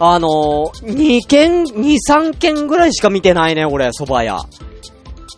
[0.00, 4.38] あのー、2軒、2、3軒ぐらいしか見てないね、俺、蕎麦屋。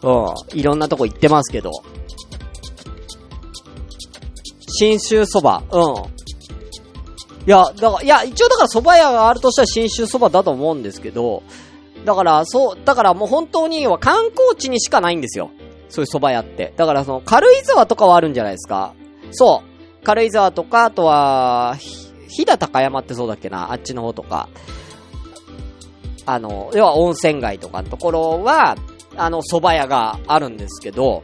[0.03, 0.59] うん。
[0.59, 1.71] いろんなとこ行ってますけど。
[4.69, 5.65] 新州蕎麦。
[5.73, 6.21] うん。
[7.47, 11.43] いや、だから、いや、一応だから蕎麦屋があるとしたら新州蕎麦だと思うんですけど、
[12.05, 15.51] だから、そう、だからもう本当には観光地にしかないんですよ。
[15.89, 16.73] そういう蕎麦屋って。
[16.77, 18.95] だからその、軽井沢とかはあるんじゃないですか。
[19.33, 20.05] そう。
[20.05, 21.77] 軽井沢とか、あとは、
[22.31, 24.49] 飛騨高山ってそうだっけな、あっちの方とか。
[26.27, 28.77] あの、要は温泉街とかのところは、
[29.17, 31.23] あの、蕎麦屋があるんですけど、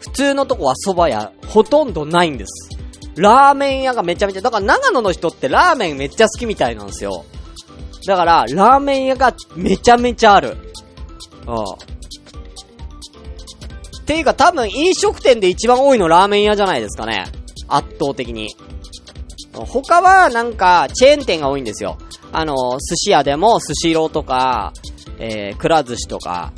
[0.00, 2.70] 普通のとこは蕎麦屋ほとんどないんです。
[3.16, 7.24] ラーメン屋がめちゃめちゃ、だから長野の人ってラーメンめっちゃ好きみたいなんですよ。
[8.06, 10.56] だから、ラーメン屋がめちゃめちゃある。
[11.46, 11.64] うん。
[14.02, 17.24] っていうか多分飲食店で一番多いのラーメン屋じゃないですかね。
[17.68, 18.54] 圧倒的に。
[19.64, 21.96] 他はなんか、チェーン店が多いんですよ。
[22.32, 24.72] あの、寿司屋でも、寿司ローとか、
[25.18, 26.52] えー、くら寿司とか、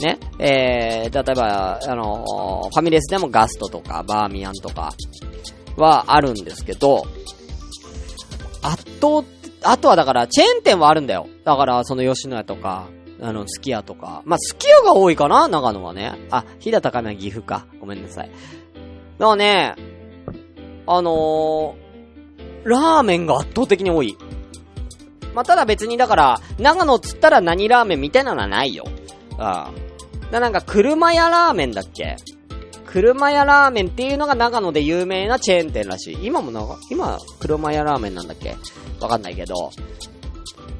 [0.00, 2.24] ね、えー、例えば、あの、
[2.72, 4.92] ファミレスでもガストとか、バーミヤンとか、
[5.76, 7.06] はあるんですけど、
[8.62, 9.24] 圧倒、
[9.62, 11.26] あとはだから、チェーン店はあるんだよ。
[11.44, 12.88] だから、その吉野家とか、
[13.20, 14.22] あの、すき家とか。
[14.24, 16.18] まあ、すき家が多いかな長野はね。
[16.30, 17.66] あ、日高高め岐阜か。
[17.80, 18.30] ごめんなさい。
[19.18, 19.74] だからね、
[20.86, 21.76] あの
[22.64, 24.16] ラーメンが圧倒的に多い。
[25.34, 28.84] まあ、ただ別にだから、長野っつったら何ラーメンみたいなのはないよ。
[29.38, 30.30] ああ。
[30.30, 32.16] だなんか、車屋ラーメンだっけ？
[32.86, 36.18] 車屋ラーメンっていうのが長野で有名なチェーン店らしい。
[36.22, 38.56] 今もな、今、車屋ラーメンなんだっけ？
[39.00, 39.72] わかんないけど。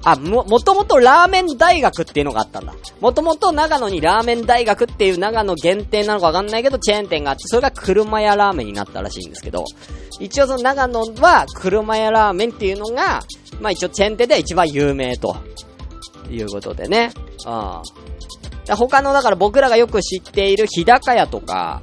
[0.05, 2.75] あ、も、もともとラーメン大学っていうのがあったんだ。
[3.01, 9.65] もともと長野にラーメン大学っていう長野限定なのかわかんないけど、チェーン店があって、それが車屋ラーメンになったらしいんですけど、
[10.21, 13.23] 一応その長野は車屋ラーメンっていうのが、
[13.61, 15.37] まあ一応チェーン店では一番有名と、
[16.31, 17.13] いうことでね。
[17.47, 18.77] うん。
[18.77, 21.83] 他の、だから僕らがよく知っている日高屋とか、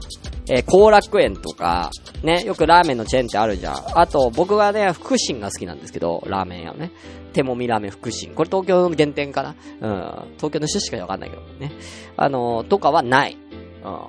[0.53, 1.91] えー、後楽園とか、
[2.23, 3.75] ね、よくラーメンのチェーンってあるじゃん。
[3.97, 6.91] あと、僕はね、福神が好きなんですけど、ラーメン屋ね。
[7.31, 8.35] 手もみラーメン福神。
[8.35, 10.35] これ東京の原点かなうん。
[10.35, 11.71] 東京の人しかわかんないけどね。
[12.17, 13.37] あのー、とかはない。
[13.85, 13.99] うん。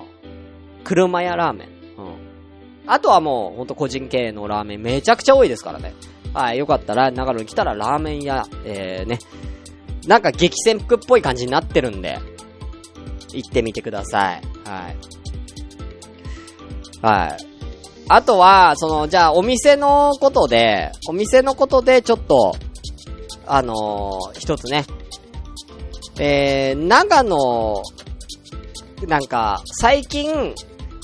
[0.83, 1.69] 車屋ラーメン。
[1.97, 2.13] うん。
[2.87, 5.93] あとはもう、ほんと個人経営のラーメンめちゃくちゃ多いですからね。
[6.33, 9.19] はい、よかったら、長野に来たらラーメン屋、えー、ね。
[10.07, 12.19] なんか激戦服っぽい感じになってるんで、
[13.31, 14.41] 行ってみてください。
[14.65, 15.22] はい。
[17.03, 17.37] はい。
[18.07, 22.55] あとは、その、じゃあ、お店のことで、お店のことで、ちょっと、
[23.45, 24.85] あのー、一つね。
[26.17, 27.83] えー、長野、
[29.07, 30.55] なんか、最近、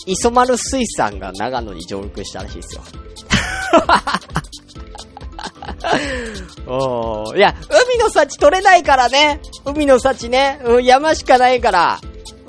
[0.05, 2.81] 磯丸水産が長野に上陸したらしいですよ。
[6.67, 9.41] おいや、海の幸取れないからね。
[9.65, 10.61] 海の幸ね。
[10.63, 11.99] うん、山しかないから。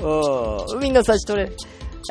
[0.00, 1.52] うん、海の幸取れ、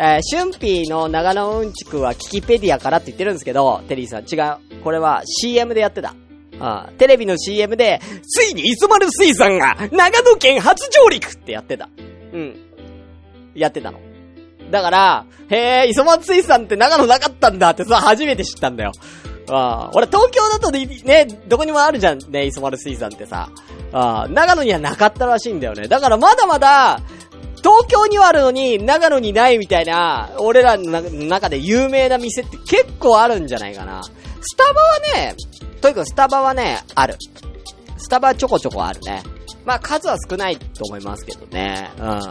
[0.01, 4.81] えー、シュンピーの長野うんちくはキキペディアからって言ってるんですけど、テリーさん違う。
[4.81, 6.15] これは CM でやってた。
[6.61, 11.89] あテレビの CM で、ついに磯丸水産が長野県初上陸ってやってた。
[12.31, 12.55] うん。
[13.53, 13.99] やってたの。
[14.71, 18.93] だから、へえ、磯丸水産って長野なかったんだってさ、初めて知ったんだよ。
[19.49, 23.49] ああ、俺東京だとね、どこにもあるじゃんね、磯丸水産ってさ。
[23.91, 25.89] ああ、長野にはなかったらしいんだよね。
[25.89, 27.01] だからまだまだ、
[27.59, 34.03] 東京にはあるのに、長野にないみたいな、俺らの中で有名な店って結構あるんじゃないかな。
[34.03, 35.35] スタバはね、
[35.81, 37.17] とにかくスタバはね、ある。
[37.97, 39.23] スタバちょこちょこあるね。
[39.65, 41.91] まあ数は少ないと思いますけどね。
[41.97, 42.05] うん。
[42.05, 42.23] は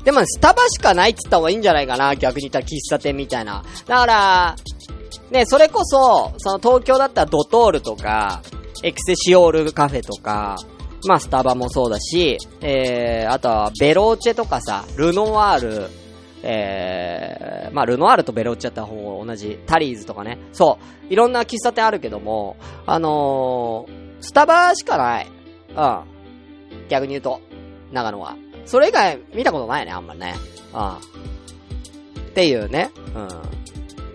[0.00, 0.04] い。
[0.04, 2.16] でも、スタバしかないって言った方がいいんじゃないかな。
[2.16, 3.62] 逆に言ったら喫茶店みたいな。
[3.86, 4.56] だから、
[5.30, 8.42] ね、それこそ、その東京だったらドトールとか、
[8.82, 10.56] エクセシオールカフェとか、
[11.06, 15.90] まあ、スタバもそうだし、えー、あとは、ベローチェとかさ、ルノワール、
[16.44, 20.38] えー、まあ、ルノワールとベローチェって方同じ、タリーズとかね。
[20.52, 20.78] そ
[21.10, 21.12] う。
[21.12, 25.28] いろんな喫茶店あるけども、あのー、スタバしかない。
[25.76, 26.00] うん。
[26.88, 27.40] 逆に言うと、
[27.92, 28.36] 長野は。
[28.64, 30.34] それ以外見たことないね、あんまりね。
[30.72, 30.90] うん。
[30.90, 30.98] っ
[32.34, 32.90] ていうね。
[33.14, 33.28] うん。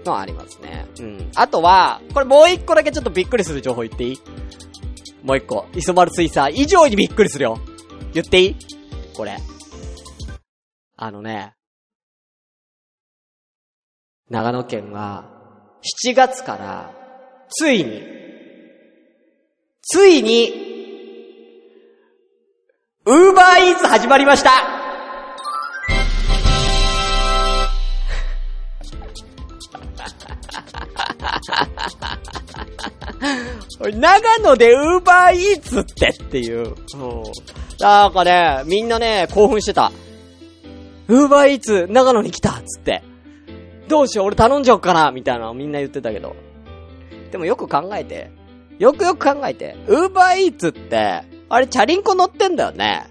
[0.06, 0.88] のありますね。
[1.00, 1.32] うん。
[1.36, 4.20] あとは、これもう一個だけちょっとびっくりする情報言っていい？
[5.28, 5.68] もう一個。
[5.76, 7.60] 磯丸水産以上にびっくりするよ。
[8.14, 8.56] 言っていい？
[9.14, 9.38] これ。
[10.96, 11.54] あのね、
[14.30, 15.26] 長野県は、
[16.06, 16.94] 7月から、
[17.50, 18.02] ついに、
[19.82, 20.54] ついに、
[23.06, 24.77] ウーバーイーツ始まりました
[33.92, 36.76] 長野でウーバーイーツってっていう。
[37.80, 39.92] なんかね、みんなね、興奮してた。
[41.08, 43.04] ウーバーイーツ、長野に来たっつって。
[43.88, 46.36] どうしよう、俺頼んじゃおうかなみたいなのみんな言ってたけど。
[47.32, 48.32] でもよく考えて。
[48.80, 49.76] よくよく考えて。
[49.88, 53.08] ウーバーイーツって、あれチャリンコ乗ってんだよね。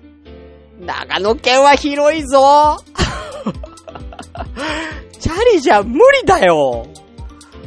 [0.80, 2.76] 長野県は広いぞ
[5.18, 6.86] チャリじゃ無理だよ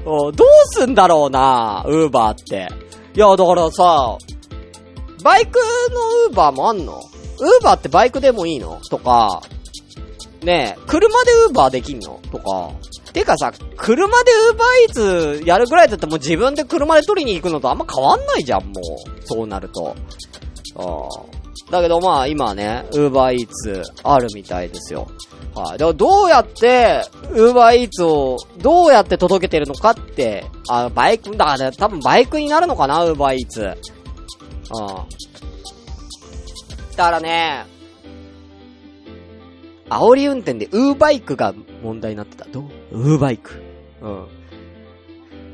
[0.05, 0.33] どう
[0.65, 2.67] すんだろうな、ウーバーって。
[3.19, 4.17] いや、だからさ、
[5.25, 5.59] バイク
[5.91, 6.93] のウーバーもあんの？
[6.93, 8.79] ウーバーってバイクでもいいの？
[8.89, 9.41] とか、
[10.41, 12.21] ねえ、車でウーバーできんの？
[12.31, 12.71] とか。
[13.11, 18.83] てかさ、車でウーバーイーツやるぐらいだったらもう自分で車で取りに行くのとあんま変わんないじゃん、もう。
[19.25, 19.93] そうなると。
[20.77, 21.38] ああ。
[21.69, 25.07] だけどまあ今ね、ウーバーイーツあるみたいですよ。
[25.55, 25.77] はい。
[25.77, 33.61] だからどうやって、ウーバーイーツを、どうやって届けてるのかって、あ、バイク、だからね、多分バイクになるのかな、ウーバーイーツ。
[33.61, 33.75] うん。
[36.95, 37.65] だからね、
[39.89, 42.45] 煽り運転でウーバイクが問題になってた。
[42.45, 42.63] どう？
[42.91, 43.61] ウーバイク。
[44.01, 44.27] うん。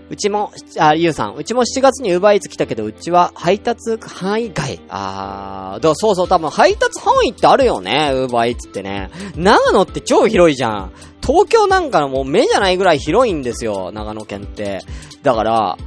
[0.09, 4.79] うちも、あ、ゆうさん、うちも7月にウーバーイーツ来たけど、うちは配達範囲外。
[4.87, 9.09] あー、だそうそう、多分配達範囲ってあるよね、ウーバーイーツってね。
[9.35, 10.91] 長野って超広いじゃん。
[11.25, 14.81] 東京なんかのもう目じゃないぐらい広いんですよ、長野県って。
[15.23, 15.77] だから、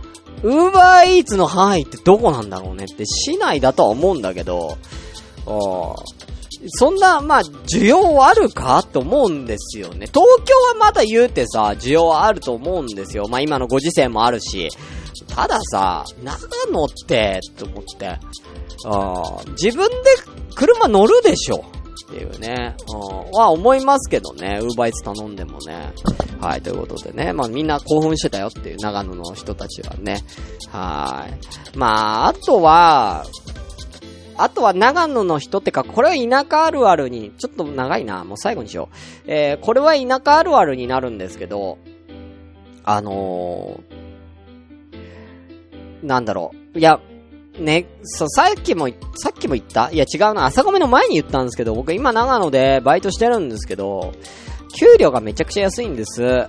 [0.42, 4.78] ウーバーイーツの範囲ってどこなんだろうねって、市内だとは思うんだけど、
[5.46, 6.17] あー
[6.66, 10.06] そんな、まあ、需要あるかと思うんですよね。
[10.06, 13.28] 東京はまだ言うてさ、需要あると思うんですよ。
[13.28, 14.70] まあ今のご時世もあるし。
[15.26, 16.38] たださ、長
[16.70, 18.18] 野って、と思って、
[18.86, 19.96] あ自分で
[20.54, 21.64] 車乗るでしょ
[22.08, 25.92] っていうね、うん、は思いますけどね、ウーバーイーツ頼んでもね。
[26.40, 30.24] はい、ということでね、まあみんな興奮してたよっていう長野の人たちはね。
[30.70, 31.76] はい。
[31.76, 33.26] まあ、あとは、
[34.38, 38.96] あとは長野の人ってか、これは田舎あるあるに、ちょっと長いな、もう最後にしよう。
[39.26, 41.78] えー、これは田舎あるあるになるんですけど、
[42.84, 46.78] あのー、なんだろう。
[46.78, 47.00] いや、
[47.58, 49.90] ね、そう、さっきも、さっきも言った？
[49.90, 54.12] いや違うな、朝米の前に言ったんですけど、僕今長野でバイトしてるんですけど、
[54.78, 56.22] 給料がめちゃくちゃ安いんです。
[56.22, 56.48] うん。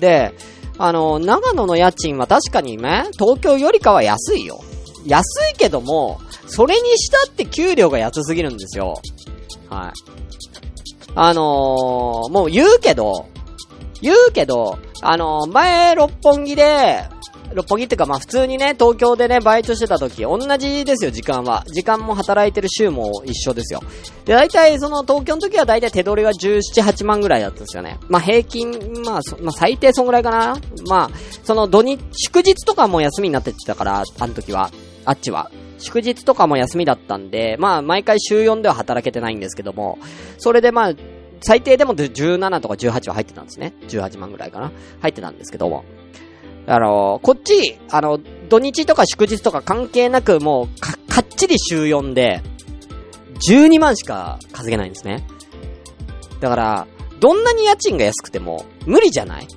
[0.00, 0.34] で、
[0.78, 4.60] あの、長野の家賃は確かにね、東京よりかは安いよ。
[5.06, 6.20] 安いけども、
[6.50, 9.00] それにしたって給料が安すぎるんですよ。
[9.68, 9.92] はい。
[11.14, 13.28] あのー、もう言うけど、
[14.02, 17.04] 言うけど、あのー、前、六本木で、
[17.54, 21.64] 六本木ってかまあ普通にね、東京でね、バイトしてた時、同じですよ、時間は。
[21.68, 23.80] 時間も働いてる週も一緒ですよ。
[24.24, 27.98] で、大体その東京の時は大体手取りが17、8万ぐらいだったんですよね。
[28.08, 28.72] まあ平均、
[29.04, 30.58] まあ、まあ最低そんぐらいかな。
[30.88, 31.10] まあ、
[31.44, 34.70] その土日、祝日とかも休みになってたから、あの時は。
[35.04, 35.50] あっちは。
[35.80, 39.98] 祝日とかも休みだったんで、まあ毎回週4では働けてないんですけども、
[40.38, 40.92] それでまあ、
[41.42, 43.72] 最低でも17とか18は入ってたんですね。
[43.88, 44.70] 18万ぐらいかな。
[45.00, 45.84] 入ってたんですけども。
[46.66, 48.20] あのー、こっち、あの、
[48.50, 52.42] 土日とか祝日とか関係なく、もう、か、かっちり週4で、
[53.48, 55.26] 12万しか稼げないんですね。
[56.40, 56.86] だから、
[57.20, 59.48] どんなに家賃が安くても、無理じゃない？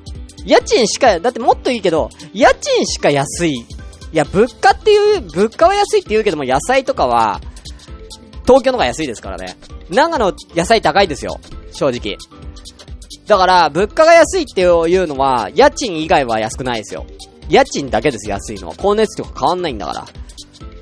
[0.45, 3.65] 家賃しか、だってもっといいけど、家賃しか安い。
[4.13, 7.41] いや、物価っていう、物価は安いって言うけども、野菜とかは、
[8.45, 9.57] 東京の方が安いですからね。
[9.89, 11.39] 長野野菜高いですよ。
[11.71, 12.17] 正直。
[13.25, 17.07] だから、物価が安いっていうのは、家賃以外は安くないですよ。
[17.49, 18.73] 家賃だけです、安いのは。
[18.73, 20.05] 光熱費とか変わんないんだから。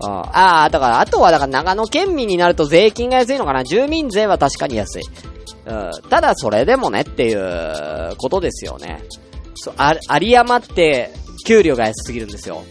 [0.03, 3.63] ああ、だから、あとは、だから長野県民になると税金が安いのかな。
[3.63, 5.03] 住民税は確かに安い。
[5.67, 9.01] うん、ただ、それでもねっていうことですよね。
[9.55, 11.11] そ、あ、有山って、
[11.45, 12.63] 給料が安すぎるんですよ。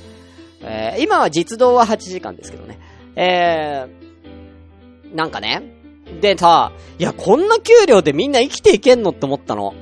[0.62, 2.78] えー、今は実動は8時間ですけどね。
[3.16, 5.62] えー、なんかね、
[6.20, 9.74] でさ、いや、こんな給料でみんな生きていけんのって思ったの。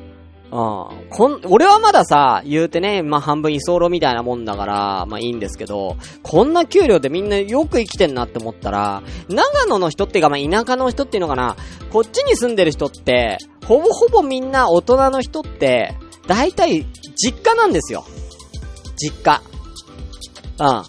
[0.51, 1.09] うん。
[1.11, 11.57] こん、俺はまださ、言うてね、まあ、半分居候みたいなもんだから、まあ、いいんですけど、こんな給料でみんなよく生きてんなって思ったら、長野の人っていうか、まあ、田舎の人っていうのかな、
[11.93, 15.95] こっちに住んでる人って、ほぼほぼみんな大人の人って、
[16.27, 18.05] 大体、実家なんですよ。
[18.97, 19.43] 実家。
[20.61, 20.83] うん。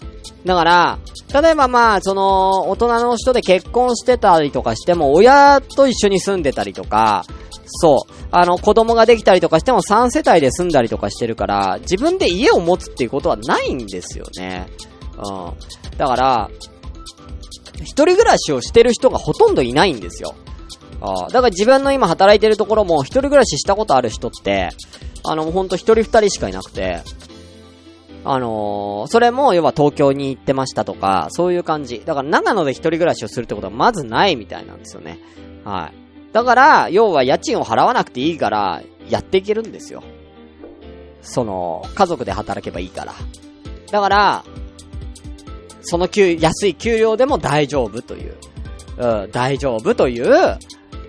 [0.44, 0.98] だから、
[1.42, 7.24] 例えばまあ、その、大人の人で結婚してたりとかしても、親と一緒に住んでたりとか、
[7.66, 8.12] そう。
[8.32, 14.66] あの、子供ができたりとかしても3世帯で住んだりとかしてるから、自分で家を持つっていうことはないんですよね。
[15.16, 15.96] うん。
[15.96, 16.50] だから、
[17.82, 20.34] 一人暮らしをしてる人がほとんどいないんですよ。
[21.02, 24.70] あだから自分の今働いてるところも一人暮らししたことある人って、
[25.24, 27.02] あの、ほんと一人二人しかいなくて、
[28.24, 32.02] あのー、それも、要は東京に行ってましたとか、そういう感じ。
[32.04, 35.18] だから長野で一人暮らしをするってことはまずないみたいなんですよね。
[35.64, 36.32] はい。
[36.32, 40.02] だから、要は家賃を払わなくていいから、やっていけるんですよ。
[41.22, 43.14] その、家族で働けばいいから。
[43.90, 44.44] だから、
[45.82, 48.36] その給、安い給料でも大丈夫という。
[48.98, 50.58] うん、大丈夫という、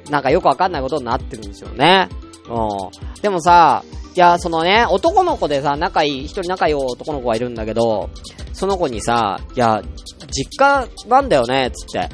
[0.10, 2.08] なんかよくわかんないことになってるんですよね。
[2.50, 3.22] うん。
[3.22, 3.84] でもさ、
[4.14, 8.10] いや、そのね、男の子でさ、仲いい、一人仲いい男の子がいるんだけど、
[8.54, 9.82] その子にさ、いや、
[10.30, 12.10] 実家なんだよね、つって。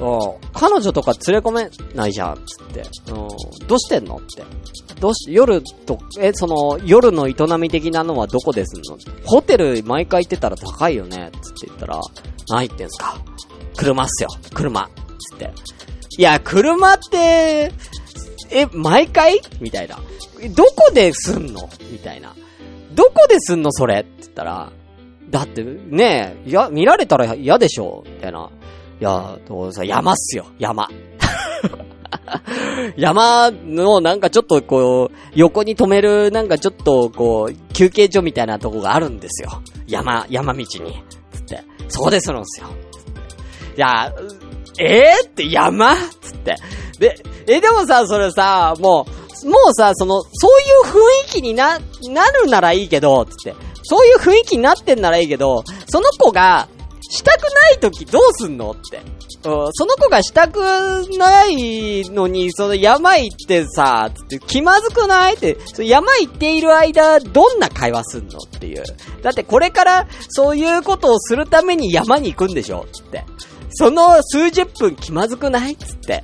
[0.00, 0.18] うん。
[0.54, 2.82] 彼女とか連れ込めないじゃん、つって。
[3.08, 3.66] うん。
[3.66, 4.16] どうしてんの？
[4.16, 4.42] って。
[4.98, 8.96] どうし、夜と、え、その、夜の営み的なのはどこですんの？
[9.24, 12.00] ホテル毎回行ってたら高いよね、つって言ったら、
[12.48, 13.18] 何言ってんすか？
[13.76, 14.88] 車っすよ、車。
[15.18, 15.50] つって。
[16.16, 17.72] いや、車って、
[18.50, 19.40] え、毎回？
[19.60, 19.98] みたいな。
[20.50, 21.68] どこですんの？
[21.90, 22.34] みたいな。
[22.94, 24.00] どこですんのそれ？
[24.00, 24.72] って言ったら、
[25.30, 28.04] だってねえ、や、見られたら嫌でしょ？
[28.06, 28.50] みたいな。
[29.00, 30.88] いや、どうさ、山っすよ、山。
[32.96, 39.62] 山のなんかちょっとこう、横に止めるなんかちょっとこう、休憩所みたいなとこがあるんですよ。
[39.86, 40.66] 山、山道に。
[40.66, 40.78] つっ
[41.44, 41.62] て。
[41.88, 42.68] そこでするんすよ。
[43.76, 44.12] いや、
[44.78, 45.94] えー、って山？
[46.20, 46.56] つって。
[46.98, 47.16] で、
[47.46, 49.12] え、でもさ、それさ、もう、
[49.44, 51.78] もうさ、その、そういう雰囲気にな、
[52.08, 53.54] なるならいいけど、つって。
[53.82, 56.68] そういう雰囲気になってんならいいけど、その子が、
[57.10, 59.02] したくない時どうすんのって。
[59.42, 59.50] そ
[59.84, 60.60] の子がしたく
[61.18, 68.84] ないのに、その山行ってさ、つって気まずくないって、山行っている間、どんな会話すんのっていう。
[69.20, 73.24] だってこれからそういうことをするために山に行くんでしょつって。
[73.72, 75.76] その数十分気まずくない？
[75.76, 76.22] つって。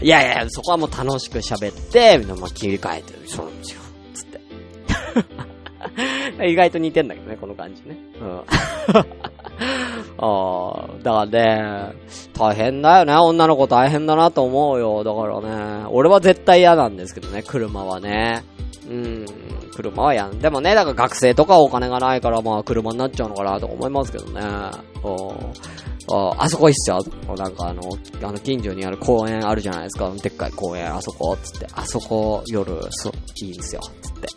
[0.00, 3.80] いやいや、そこはもう楽しく喋って、みんなまあ切り替えて、そうなんですよ。
[4.14, 4.40] つって。
[6.48, 7.96] 意外と似てんだけどね、この感じね。
[8.20, 8.40] うん。
[10.18, 11.94] ああ、だからね、
[12.38, 13.14] 大変だよね。
[13.16, 15.04] 女の子大変だなと思うよ。
[15.04, 18.44] だからね、俺は絶対嫌なんですけどね、車はね。
[18.88, 19.26] うん、
[19.74, 20.30] 車は嫌。
[20.30, 24.40] でもね、だから学生とかお金がないから、まあ車になっちゃうのかなと思いますけどね。
[25.04, 27.04] うんああそこいいっすよ。
[27.36, 27.82] なんかあの、
[28.22, 30.10] あの近所にある公園あるじゃないですか。
[30.10, 31.66] でっかい公園、あそこ、つって。
[31.72, 33.10] あそこ、夜、そ、
[33.42, 33.80] いいんすよ。
[34.02, 34.28] つって。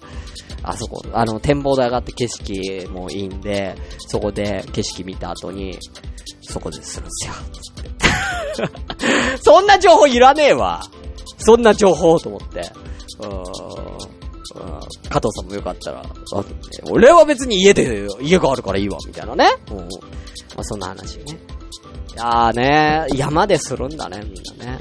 [0.64, 3.76] あそこ、あの、展望台上がって景色もいいんで、
[4.08, 5.78] そこで景色見た後に、
[6.42, 7.34] そこでするんすよ。
[7.62, 9.38] つって。
[9.42, 10.82] そんな情報いらねえわ。
[11.38, 12.72] そんな情報と思って。
[13.20, 13.32] うーん。
[13.32, 14.16] うん
[15.10, 16.04] 加藤さんもよかったら、
[16.90, 19.50] 俺は別に家で、家があるからいいわ、みたいなね。
[19.72, 19.78] うん。
[19.78, 19.86] ま
[20.58, 21.38] あ、そんな話ね。
[22.16, 24.80] いやーね、山でするんだね、みんなね。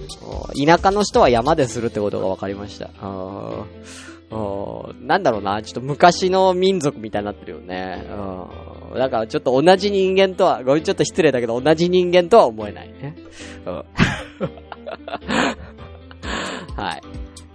[0.64, 2.91] 田舎の人は山でするってことが分かりました。
[5.01, 8.07] なんだろうな、ちょっと昔の民族みたいになってるよね。
[8.95, 13.16] だからちょっと同じ人間とは、ごめんちょっと失礼だけど同じ人間とは思えないね。
[16.76, 17.03] はい。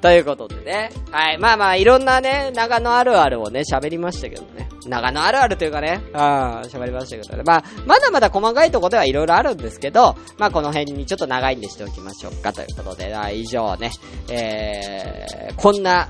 [0.01, 0.91] ということでね。
[1.11, 1.37] はい。
[1.37, 4.69] まあまあ、いろんなね、長野あるあるをね、喋りましたけどね。
[4.87, 6.17] 長野あるあるというかね、うん、
[6.61, 7.43] 喋りましたけどね。
[7.45, 13.91] まあ、まだまだ細かいとこではいろいろあるんですけど、まあこの辺にちょっと長いんでしておきましょうかということで、あ以上ね、
[14.29, 16.07] えー、こんな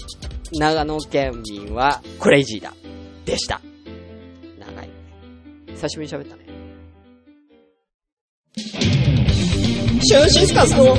[0.52, 2.74] 長野県民はクレイジーだ。
[3.26, 3.60] でした。
[4.60, 4.90] 長い。
[5.68, 6.46] 久しぶりに喋ったね。
[10.02, 10.96] シュンシスカスの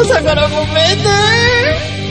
[0.00, 2.03] 朝からごめんね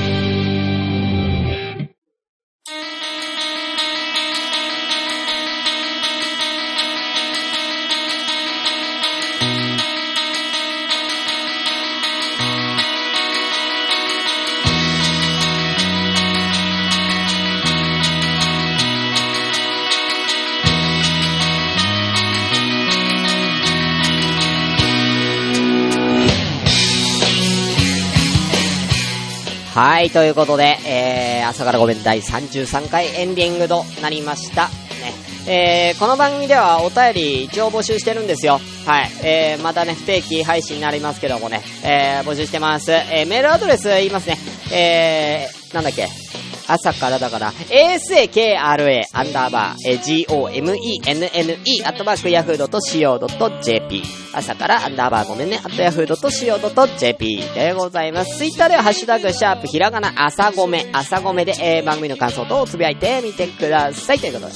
[29.73, 34.67] はい、ということで、えー、朝からごめん第33回エンディングとなりました。
[34.67, 34.71] ね。
[35.47, 38.59] えー、この番組ではお便り一応募集してるんですよ。
[38.85, 39.11] はい。
[39.23, 42.91] えー、またね、不定期配信になりますけどもね、えー、募集してます。
[42.91, 44.37] えー、メールアドレス言いますね。
[44.71, 46.07] えー、なんだっけ？
[46.67, 48.57] 朝からだから、asakra
[49.13, 54.03] アンダーバー、えー gomenne アットマークヤフード .co.jp
[54.33, 58.37] 朝からアンダーバーごめんね、アットヤフード .co.jp でございます。
[58.37, 64.19] ツイッターではハッシュタグ、シャープ、ひらがな、朝ごめ、朝ごめで、えー、番組の感想等をつぶやいてみてください。
[64.19, 64.53] ということで。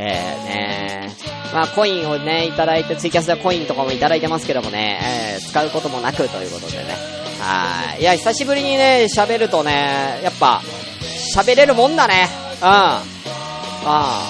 [0.00, 1.16] えー、ね
[1.52, 6.84] まあ、コインをね、いただいて、ツイキャスでコインとかもいただいてますけどもね、えー、使うこともなくということでね。
[7.40, 8.00] はい。
[8.00, 10.62] いや、久しぶりにね、喋るとね、やっぱ、
[11.36, 12.28] 喋れるもんだね。
[12.60, 12.66] うん。
[12.66, 13.02] あ
[13.84, 14.22] あ。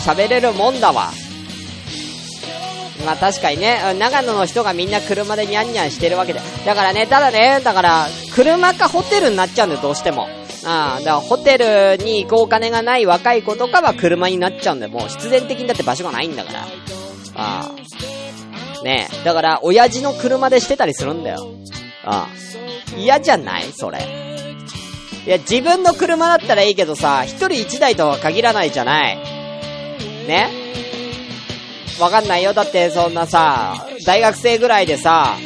[0.00, 1.10] 喋れるもんだわ。
[3.04, 6.40] まあ確かにね、長野の人がみんな車でニャンニャンしてるわけで。
[6.64, 10.28] だからね、ただね、だから、車かホテルになっちゃうんだよ、どうしても。
[10.64, 16.60] ああ、だからホテルに行くお金がない若い子とかは車になっちゃうんだよ、もう必然的にだって場所がないんだから。
[17.34, 18.84] ああ。
[18.84, 21.46] ねえ、だから、親父の車でしてたりするんだよ。
[22.04, 22.96] ああ。
[22.96, 23.72] 嫌じゃない？
[23.72, 23.98] それ。
[25.26, 29.16] いや、自分の車だったらいいけどさ、一人一台とは限らないじゃない。
[30.26, 30.50] ね？
[31.98, 32.52] わかんないよ。
[32.52, 35.36] だってそんなさ、大学生ぐらいでさ、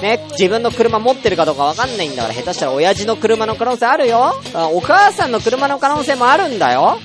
[0.00, 4.40] ね、自分の車持ってるかどうかわかんないんだから、下手したら親父の車の可能性あるよ。
[4.72, 6.98] お母さんの車の可能性もあるんだよ。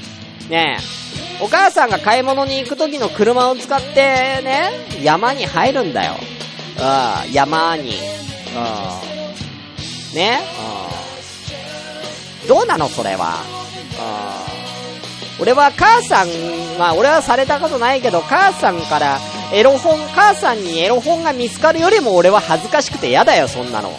[0.49, 0.77] ね？
[0.79, 1.43] え。
[1.43, 3.95] お母さんが買い物に行く時の車を使って
[4.41, 4.69] ね、
[5.03, 6.13] 山に入るんだよ。
[6.77, 7.89] うん、山に。
[8.55, 10.15] うん。
[10.15, 10.39] ね？
[10.89, 10.94] うん。
[12.47, 13.43] どうなのそれは？
[15.39, 15.43] うん。
[15.43, 16.27] 俺は母さん、
[16.79, 19.19] まあ俺はされたことないけど、母さんから
[19.51, 23.89] エロ本、母さんにエロ本が見つかるよりも俺は恥ずかしくて嫌だよ、そんなの。
[23.89, 23.95] うん。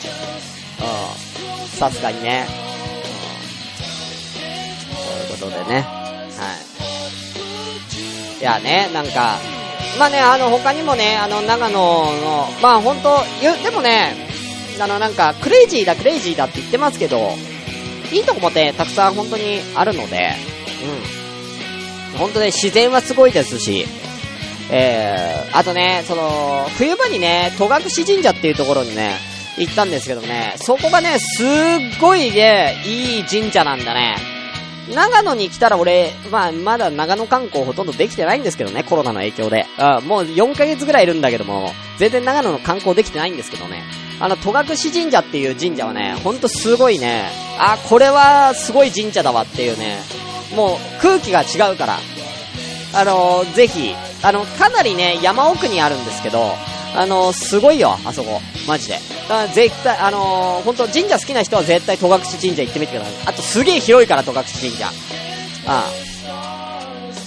[1.68, 2.46] さすがにね。
[5.30, 5.36] うん。
[5.38, 5.80] ということでね。
[5.82, 6.30] は
[8.38, 8.40] い。
[8.40, 9.38] いやね、なんか、
[9.98, 13.22] まあね、あの、他にもね、あの、長野の、まあ本当
[13.62, 14.14] でもね、
[14.78, 17.30] あの、なんか、クレイジーだ、クレイジーだって言ってますけど、
[18.12, 20.30] いいとこもね、たくさん本当にあるので、
[22.12, 22.18] うん。
[22.18, 23.86] 本当ね、自然はすごいですし、
[24.70, 27.70] えー、あとね、その、冬場にね、戸隠
[28.04, 29.12] 神社っていうところにね、
[29.58, 31.46] 行ったんですけどね、そこがね、すっ
[32.00, 34.35] ごいね、いい神社なんだね。
[34.94, 39.66] 長野に来たら俺、まあ、まだ長野観光ほとんどできてないんですけどね、コロナの影響で。
[39.78, 43.82] うん、もう4ヶ月ぐらいいるんだけども、全然長野の観光できてないんですけどね。
[44.20, 47.24] あの、戸隠神社っていう神社はね、ほんとすごいね、
[47.58, 49.98] あ、これはすごい神社だわっていうね、
[50.54, 51.98] もう空気が違うから、
[52.94, 56.52] あのー、ぜひ、あの、かなりね、山奥にあるんですけど、
[56.96, 58.40] あの、すごいよ、あそこ。
[58.66, 58.98] マジで。
[59.28, 63.14] だ絶対、あの、本当神社好きな人は絶対戸隠神社行ってみてください。
[63.26, 64.86] あとすげえ広いから、戸隠神社。
[64.86, 64.90] あ
[65.66, 66.06] あ。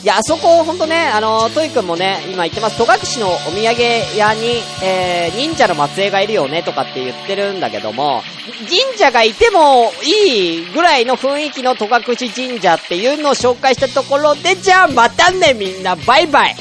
[0.02, 8.24] いや、あそこ、ほんとね、あの、トイくんもね、今言ってます、戸隠のお土産屋に、えー、忍者の末裔がいるよね、とかって言ってるんだけども、
[8.70, 16.56] 神社がいてもいいぐらいの雰囲気の戸隠神社っていうのを紹介したところで、じゃあまたね、みんな、バイバイ